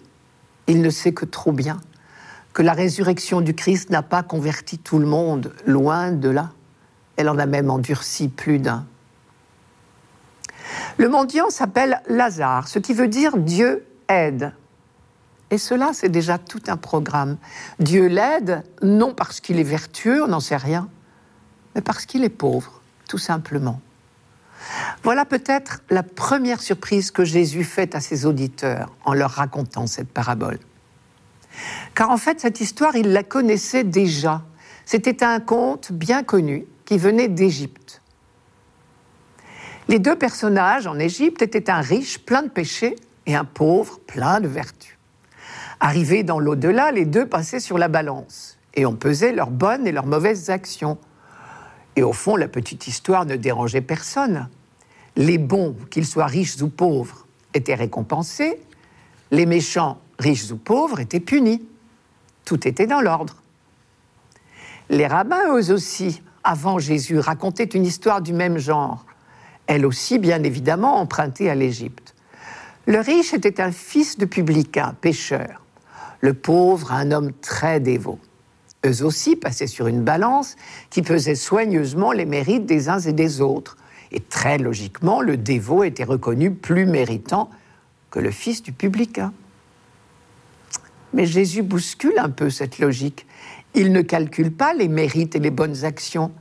il 0.67 0.82
ne 0.82 0.89
sait 0.89 1.13
que 1.13 1.26
trop 1.26 1.52
bien 1.52 1.80
que 2.52 2.62
la 2.62 2.73
résurrection 2.73 3.41
du 3.41 3.56
Christ 3.56 3.89
n'a 3.89 4.04
pas 4.04 4.23
converti 4.23 4.78
tout 4.78 4.99
le 4.99 5.06
monde, 5.06 5.54
loin 5.65 6.12
de 6.12 6.30
là. 6.30 6.52
Elle 7.15 7.30
en 7.30 7.38
a 7.38 7.45
même 7.45 7.69
endurci 7.69 8.28
plus 8.28 8.60
d'un. 8.60 8.86
Le 10.97 11.10
mendiant 11.10 11.49
s'appelle 11.49 12.02
Lazare, 12.08 12.67
ce 12.67 12.80
qui 12.80 12.93
veut 12.93 13.08
dire 13.08 13.38
Dieu 13.38 13.86
aide. 14.10 14.54
Et 15.51 15.58
cela, 15.58 15.91
c'est 15.93 16.10
déjà 16.10 16.38
tout 16.38 16.62
un 16.67 16.77
programme. 16.77 17.38
Dieu 17.79 18.08
l'aide, 18.08 18.63
non 18.82 19.13
parce 19.13 19.39
qu'il 19.39 19.60
est 19.60 19.63
vertueux, 19.63 20.23
on 20.23 20.27
n'en 20.27 20.39
sait 20.39 20.58
rien, 20.58 20.89
mais 21.75 21.82
parce 21.82 22.06
qu'il 22.06 22.23
est 22.23 22.29
pauvre, 22.29 22.82
tout 23.08 23.17
simplement. 23.17 23.79
Voilà 25.03 25.25
peut-être 25.25 25.82
la 25.89 26.03
première 26.03 26.62
surprise 26.62 27.12
que 27.12 27.25
Jésus 27.25 27.63
fait 27.63 27.95
à 27.95 27.99
ses 27.99 28.25
auditeurs 28.25 28.95
en 29.06 29.13
leur 29.13 29.32
racontant 29.32 29.88
cette 29.88 30.10
parabole. 30.10 30.60
Car 31.95 32.10
en 32.10 32.17
fait, 32.17 32.39
cette 32.39 32.62
histoire, 32.62 32.95
il 32.95 33.12
la 33.12 33.23
connaissait 33.23 33.84
déjà. 33.84 34.41
C'était 34.86 35.23
un 35.23 35.39
conte 35.39 35.91
bien 35.91 36.23
connu 36.23 36.65
qui 36.86 36.97
venait 36.97 37.27
d'Égypte. 37.27 38.01
Les 39.88 39.99
deux 39.99 40.15
personnages 40.15 40.88
en 40.88 40.97
Égypte 40.97 41.41
étaient 41.41 41.69
un 41.69 41.82
riche 41.82 42.19
plein 42.19 42.41
de 42.41 42.49
péchés 42.49 42.95
et 43.25 43.36
un 43.36 43.45
pauvre 43.45 43.99
plein 43.99 44.39
de 44.39 44.47
vertus. 44.47 44.92
Arrivés 45.86 46.24
dans 46.24 46.39
l'au-delà, 46.39 46.93
les 46.93 47.04
deux 47.04 47.26
passaient 47.26 47.60
sur 47.60 47.78
la 47.78 47.89
balance 47.89 48.58
et 48.74 48.86
on 48.86 48.96
pesait 48.96 49.34
leurs 49.34 49.52
bonnes 49.52 49.86
et 49.86 49.91
leurs 49.91 50.06
mauvaises 50.06 50.50
actions. 50.50 50.98
Et 51.98 52.04
au 52.04 52.13
fond, 52.13 52.38
la 52.38 52.48
petite 52.48 52.88
histoire 52.88 53.26
ne 53.26 53.36
dérangeait 53.36 53.82
personne. 53.82 54.48
Les 55.17 55.38
bons, 55.38 55.76
qu'ils 55.91 56.06
soient 56.06 56.26
riches 56.26 56.62
ou 56.62 56.69
pauvres, 56.69 57.28
étaient 57.54 57.76
récompensés, 57.76 58.62
les 59.30 59.46
méchants, 59.46 60.00
riches 60.19 60.52
ou 60.52 60.56
pauvres, 60.56 61.02
étaient 61.02 61.19
punis. 61.19 61.67
Tout 62.46 62.65
était 62.65 62.88
dans 62.88 63.02
l'ordre. 63.02 63.36
Les 64.89 65.06
rabbins, 65.06 65.54
eux 65.54 65.69
aussi, 65.69 66.22
avant 66.46 66.80
Jésus, 66.80 67.19
racontaient 67.19 67.65
une 67.65 67.86
histoire 67.86 68.22
du 68.22 68.32
même 68.32 68.58
genre, 68.58 69.06
elle 69.67 69.86
aussi, 69.86 70.17
bien 70.17 70.43
évidemment, 70.43 71.02
empruntée 71.02 71.50
à 71.50 71.56
l'Égypte. 71.56 72.15
Le 72.86 73.02
riche 73.02 73.34
était 73.34 73.60
un 73.60 73.74
fils 73.74 74.17
de 74.17 74.24
publicain, 74.24 74.96
pêcheur, 75.02 75.62
le 76.23 76.33
pauvre, 76.33 76.93
un 76.93 77.12
homme 77.12 77.33
très 77.33 77.81
dévot. 77.81 78.17
Eux 78.86 79.03
aussi 79.03 79.36
passaient 79.36 79.67
sur 79.67 79.88
une 79.88 80.03
balance 80.03 80.55
qui 80.89 81.01
pesait 81.01 81.36
soigneusement 81.36 82.13
les 82.13 82.23
mérites 82.23 82.65
des 82.65 82.88
uns 82.88 82.99
et 82.99 83.12
des 83.12 83.41
autres. 83.41 83.75
Et 84.13 84.21
très 84.21 84.57
logiquement, 84.57 85.19
le 85.19 85.36
dévot 85.36 85.83
était 85.83 86.05
reconnu 86.05 86.51
plus 86.51 86.86
méritant 86.86 87.49
que 88.09 88.19
le 88.19 88.31
fils 88.31 88.63
du 88.63 88.71
publicain. 88.71 89.33
Mais 91.12 91.25
Jésus 91.25 91.62
bouscule 91.62 92.17
un 92.17 92.29
peu 92.29 92.49
cette 92.49 92.79
logique. 92.79 93.27
Il 93.75 93.91
ne 93.91 94.01
calcule 94.01 94.53
pas 94.53 94.73
les 94.73 94.88
mérites 94.88 95.36
et 95.36 95.39
les 95.39 95.51
bonnes 95.51 95.83
actions. 95.83 96.31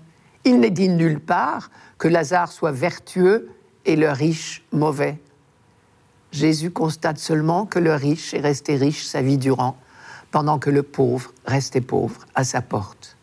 Il 0.45 0.61
n'est 0.61 0.71
dit 0.71 0.91
nulle 0.91 1.19
part 1.19 1.73
que 1.99 2.07
Lazare 2.07 2.53
soit 2.53 2.71
vertueux 2.71 3.51
et 3.85 3.97
le 3.97 4.11
riche 4.11 4.63
mauvais. 4.71 5.19
Jésus 6.33 6.71
constate 6.71 7.19
seulement 7.19 7.67
que 7.67 7.79
le 7.79 7.95
riche 7.95 8.35
est 8.35 8.41
resté 8.41 8.77
riche 8.77 9.05
sa 9.05 9.23
vie 9.23 9.39
durant, 9.39 9.77
pendant 10.31 10.59
que 10.59 10.71
le 10.71 10.83
pauvre 10.83 11.33
restait 11.45 11.83
pauvre 11.83 12.21
à 12.35 12.43
sa 12.43 12.63
porte. 12.63 13.17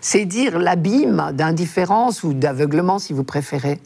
C'est 0.00 0.26
dire 0.26 0.58
l'abîme 0.58 1.32
d'indifférence 1.32 2.22
ou 2.22 2.34
d'aveuglement, 2.34 2.98
si 2.98 3.12
vous 3.12 3.24
préférez, 3.24 3.80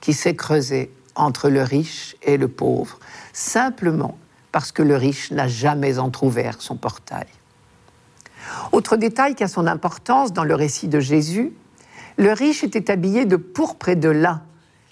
qui 0.00 0.14
s'est 0.14 0.34
creusé 0.34 0.90
entre 1.14 1.50
le 1.50 1.62
riche 1.62 2.16
et 2.22 2.38
le 2.38 2.48
pauvre, 2.48 2.98
simplement 3.32 4.16
parce 4.50 4.72
que 4.72 4.82
le 4.82 4.96
riche 4.96 5.30
n'a 5.30 5.46
jamais 5.46 5.98
entr'ouvert 5.98 6.60
son 6.60 6.76
portail. 6.76 7.26
Autre 8.72 8.96
détail 8.96 9.34
qui 9.34 9.44
a 9.44 9.48
son 9.48 9.66
importance 9.66 10.32
dans 10.32 10.44
le 10.44 10.54
récit 10.54 10.88
de 10.88 11.00
Jésus, 11.00 11.52
le 12.16 12.32
riche 12.32 12.64
était 12.64 12.90
habillé 12.90 13.26
de 13.26 13.36
pourpre 13.36 13.90
et 13.90 13.96
de 13.96 14.08
lin, 14.08 14.42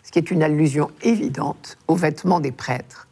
ce 0.09 0.11
qui 0.11 0.19
est 0.19 0.31
une 0.31 0.43
allusion 0.43 0.91
évidente 1.03 1.77
aux 1.87 1.95
vêtements 1.95 2.41
des 2.41 2.51
prêtres. 2.51 3.07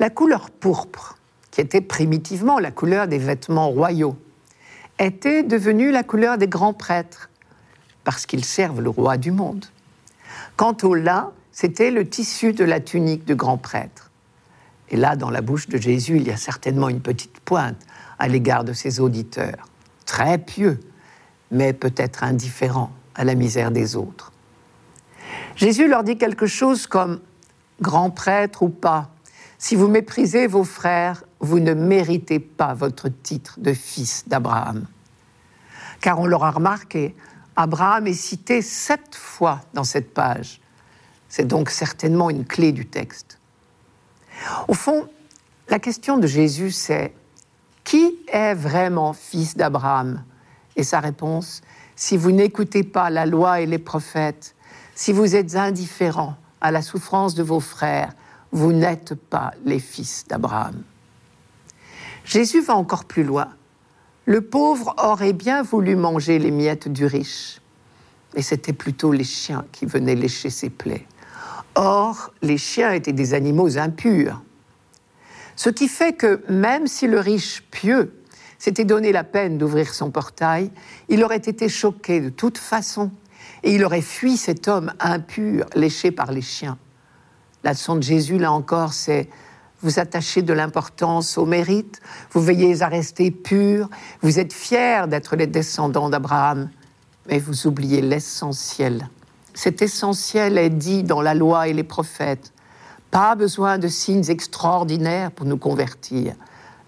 La 0.00 0.10
couleur 0.10 0.50
pourpre, 0.50 1.16
qui 1.52 1.60
était 1.60 1.80
primitivement 1.80 2.58
la 2.58 2.72
couleur 2.72 3.06
des 3.06 3.18
vêtements 3.18 3.68
royaux, 3.68 4.16
était 4.98 5.44
devenue 5.44 5.92
la 5.92 6.02
couleur 6.02 6.38
des 6.38 6.48
grands 6.48 6.72
prêtres, 6.72 7.30
parce 8.02 8.26
qu'ils 8.26 8.44
servent 8.44 8.80
le 8.80 8.90
roi 8.90 9.16
du 9.16 9.30
monde. 9.30 9.66
Quant 10.56 10.76
au 10.82 10.96
lin, 10.96 11.30
c'était 11.52 11.92
le 11.92 12.08
tissu 12.08 12.52
de 12.52 12.64
la 12.64 12.80
tunique 12.80 13.24
de 13.24 13.34
grand 13.34 13.56
prêtre. 13.56 14.10
Et 14.88 14.96
là, 14.96 15.14
dans 15.14 15.30
la 15.30 15.40
bouche 15.40 15.68
de 15.68 15.78
Jésus, 15.78 16.16
il 16.16 16.26
y 16.26 16.32
a 16.32 16.36
certainement 16.36 16.88
une 16.88 17.00
petite 17.00 17.38
pointe 17.38 17.78
à 18.18 18.26
l'égard 18.26 18.64
de 18.64 18.72
ses 18.72 18.98
auditeurs, 18.98 19.68
très 20.04 20.38
pieux, 20.38 20.80
mais 21.52 21.72
peut-être 21.72 22.24
indifférents 22.24 22.90
à 23.14 23.22
la 23.22 23.36
misère 23.36 23.70
des 23.70 23.94
autres. 23.94 24.31
Jésus 25.56 25.88
leur 25.88 26.04
dit 26.04 26.18
quelque 26.18 26.46
chose 26.46 26.86
comme 26.86 27.20
Grand 27.80 28.10
prêtre 28.10 28.62
ou 28.62 28.68
pas, 28.68 29.10
si 29.58 29.76
vous 29.76 29.88
méprisez 29.88 30.46
vos 30.46 30.64
frères, 30.64 31.24
vous 31.40 31.60
ne 31.60 31.74
méritez 31.74 32.38
pas 32.38 32.74
votre 32.74 33.08
titre 33.08 33.60
de 33.60 33.72
fils 33.72 34.24
d'Abraham. 34.28 34.86
Car 36.00 36.18
on 36.18 36.26
l'aura 36.26 36.50
remarqué, 36.50 37.14
Abraham 37.54 38.06
est 38.06 38.12
cité 38.12 38.62
sept 38.62 39.14
fois 39.14 39.60
dans 39.72 39.84
cette 39.84 40.14
page. 40.14 40.60
C'est 41.28 41.46
donc 41.46 41.70
certainement 41.70 42.28
une 42.28 42.44
clé 42.44 42.72
du 42.72 42.86
texte. 42.86 43.38
Au 44.68 44.74
fond, 44.74 45.08
la 45.68 45.78
question 45.78 46.18
de 46.18 46.26
Jésus, 46.26 46.72
c'est 46.72 47.14
qui 47.84 48.18
est 48.28 48.54
vraiment 48.54 49.12
fils 49.12 49.56
d'Abraham? 49.56 50.24
Et 50.76 50.82
sa 50.82 51.00
réponse, 51.00 51.62
si 51.94 52.16
vous 52.16 52.32
n'écoutez 52.32 52.82
pas 52.82 53.10
la 53.10 53.26
loi 53.26 53.60
et 53.60 53.66
les 53.66 53.78
prophètes, 53.78 54.54
si 54.94 55.12
vous 55.12 55.34
êtes 55.36 55.56
indifférent 55.56 56.36
à 56.60 56.70
la 56.70 56.82
souffrance 56.82 57.34
de 57.34 57.42
vos 57.42 57.60
frères, 57.60 58.12
vous 58.52 58.72
n'êtes 58.72 59.14
pas 59.14 59.52
les 59.64 59.78
fils 59.78 60.24
d'Abraham. 60.28 60.82
Jésus 62.24 62.60
va 62.60 62.76
encore 62.76 63.04
plus 63.04 63.24
loin. 63.24 63.48
Le 64.26 64.40
pauvre 64.40 64.94
aurait 65.02 65.32
bien 65.32 65.62
voulu 65.62 65.96
manger 65.96 66.38
les 66.38 66.50
miettes 66.50 66.88
du 66.88 67.06
riche, 67.06 67.60
mais 68.34 68.42
c'était 68.42 68.72
plutôt 68.72 69.12
les 69.12 69.24
chiens 69.24 69.64
qui 69.72 69.86
venaient 69.86 70.14
lécher 70.14 70.50
ses 70.50 70.70
plaies. 70.70 71.06
Or, 71.74 72.32
les 72.42 72.58
chiens 72.58 72.92
étaient 72.92 73.12
des 73.12 73.34
animaux 73.34 73.78
impurs. 73.78 74.42
Ce 75.56 75.70
qui 75.70 75.88
fait 75.88 76.12
que 76.12 76.42
même 76.48 76.86
si 76.86 77.06
le 77.06 77.18
riche 77.18 77.62
pieux 77.70 78.12
s'était 78.58 78.84
donné 78.84 79.10
la 79.10 79.24
peine 79.24 79.58
d'ouvrir 79.58 79.92
son 79.92 80.10
portail, 80.10 80.70
il 81.08 81.24
aurait 81.24 81.36
été 81.36 81.68
choqué 81.68 82.20
de 82.20 82.28
toute 82.28 82.58
façon 82.58 83.10
et 83.62 83.74
il 83.74 83.84
aurait 83.84 84.02
fui 84.02 84.36
cet 84.36 84.68
homme 84.68 84.92
impur, 85.00 85.66
léché 85.74 86.10
par 86.10 86.32
les 86.32 86.42
chiens. 86.42 86.78
La 87.64 87.72
leçon 87.72 87.96
de 87.96 88.02
Jésus, 88.02 88.38
là 88.38 88.52
encore, 88.52 88.92
c'est 88.92 89.28
vous 89.82 89.98
attachez 89.98 90.42
de 90.42 90.52
l'importance 90.52 91.38
au 91.38 91.46
mérite, 91.46 92.00
vous 92.30 92.40
veillez 92.40 92.82
à 92.82 92.88
rester 92.88 93.30
pur, 93.30 93.88
vous 94.20 94.38
êtes 94.38 94.52
fiers 94.52 95.06
d'être 95.08 95.34
les 95.34 95.48
descendants 95.48 96.08
d'Abraham, 96.08 96.70
mais 97.28 97.38
vous 97.38 97.66
oubliez 97.66 98.00
l'essentiel 98.00 99.08
cet 99.54 99.82
essentiel 99.82 100.58
est 100.58 100.70
dit 100.70 101.02
dans 101.02 101.20
la 101.20 101.34
loi 101.34 101.68
et 101.68 101.72
les 101.72 101.84
prophètes. 101.84 102.52
Pas 103.10 103.34
besoin 103.34 103.78
de 103.78 103.88
signes 103.88 104.28
extraordinaires 104.30 105.30
pour 105.30 105.46
nous 105.46 105.58
convertir. 105.58 106.34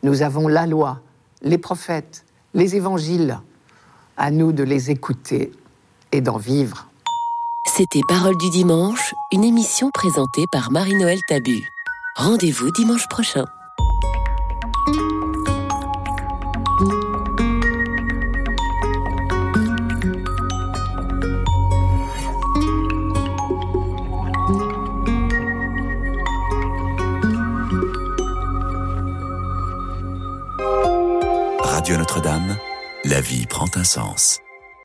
Nous 0.02 0.22
avons 0.22 0.48
la 0.48 0.66
loi, 0.66 1.00
les 1.42 1.58
prophètes, 1.58 2.24
les 2.54 2.76
évangiles. 2.76 3.38
À 4.16 4.30
nous 4.30 4.52
de 4.52 4.62
les 4.62 4.90
écouter 4.90 5.52
et 6.14 6.20
d'en 6.20 6.38
vivre. 6.38 6.86
C'était 7.66 8.02
Parole 8.06 8.36
du 8.36 8.48
dimanche, 8.50 9.14
une 9.32 9.44
émission 9.44 9.90
présentée 9.90 10.44
par 10.52 10.70
Marie-Noël 10.70 11.18
Tabu. 11.28 11.68
Rendez-vous 12.16 12.70
dimanche 12.70 13.08
prochain. 13.08 13.44
Notre-Dame, 31.96 32.56
la 33.04 33.20
vie 33.20 33.46
prend 33.46 33.68
un 33.76 33.84
sens. 33.84 34.43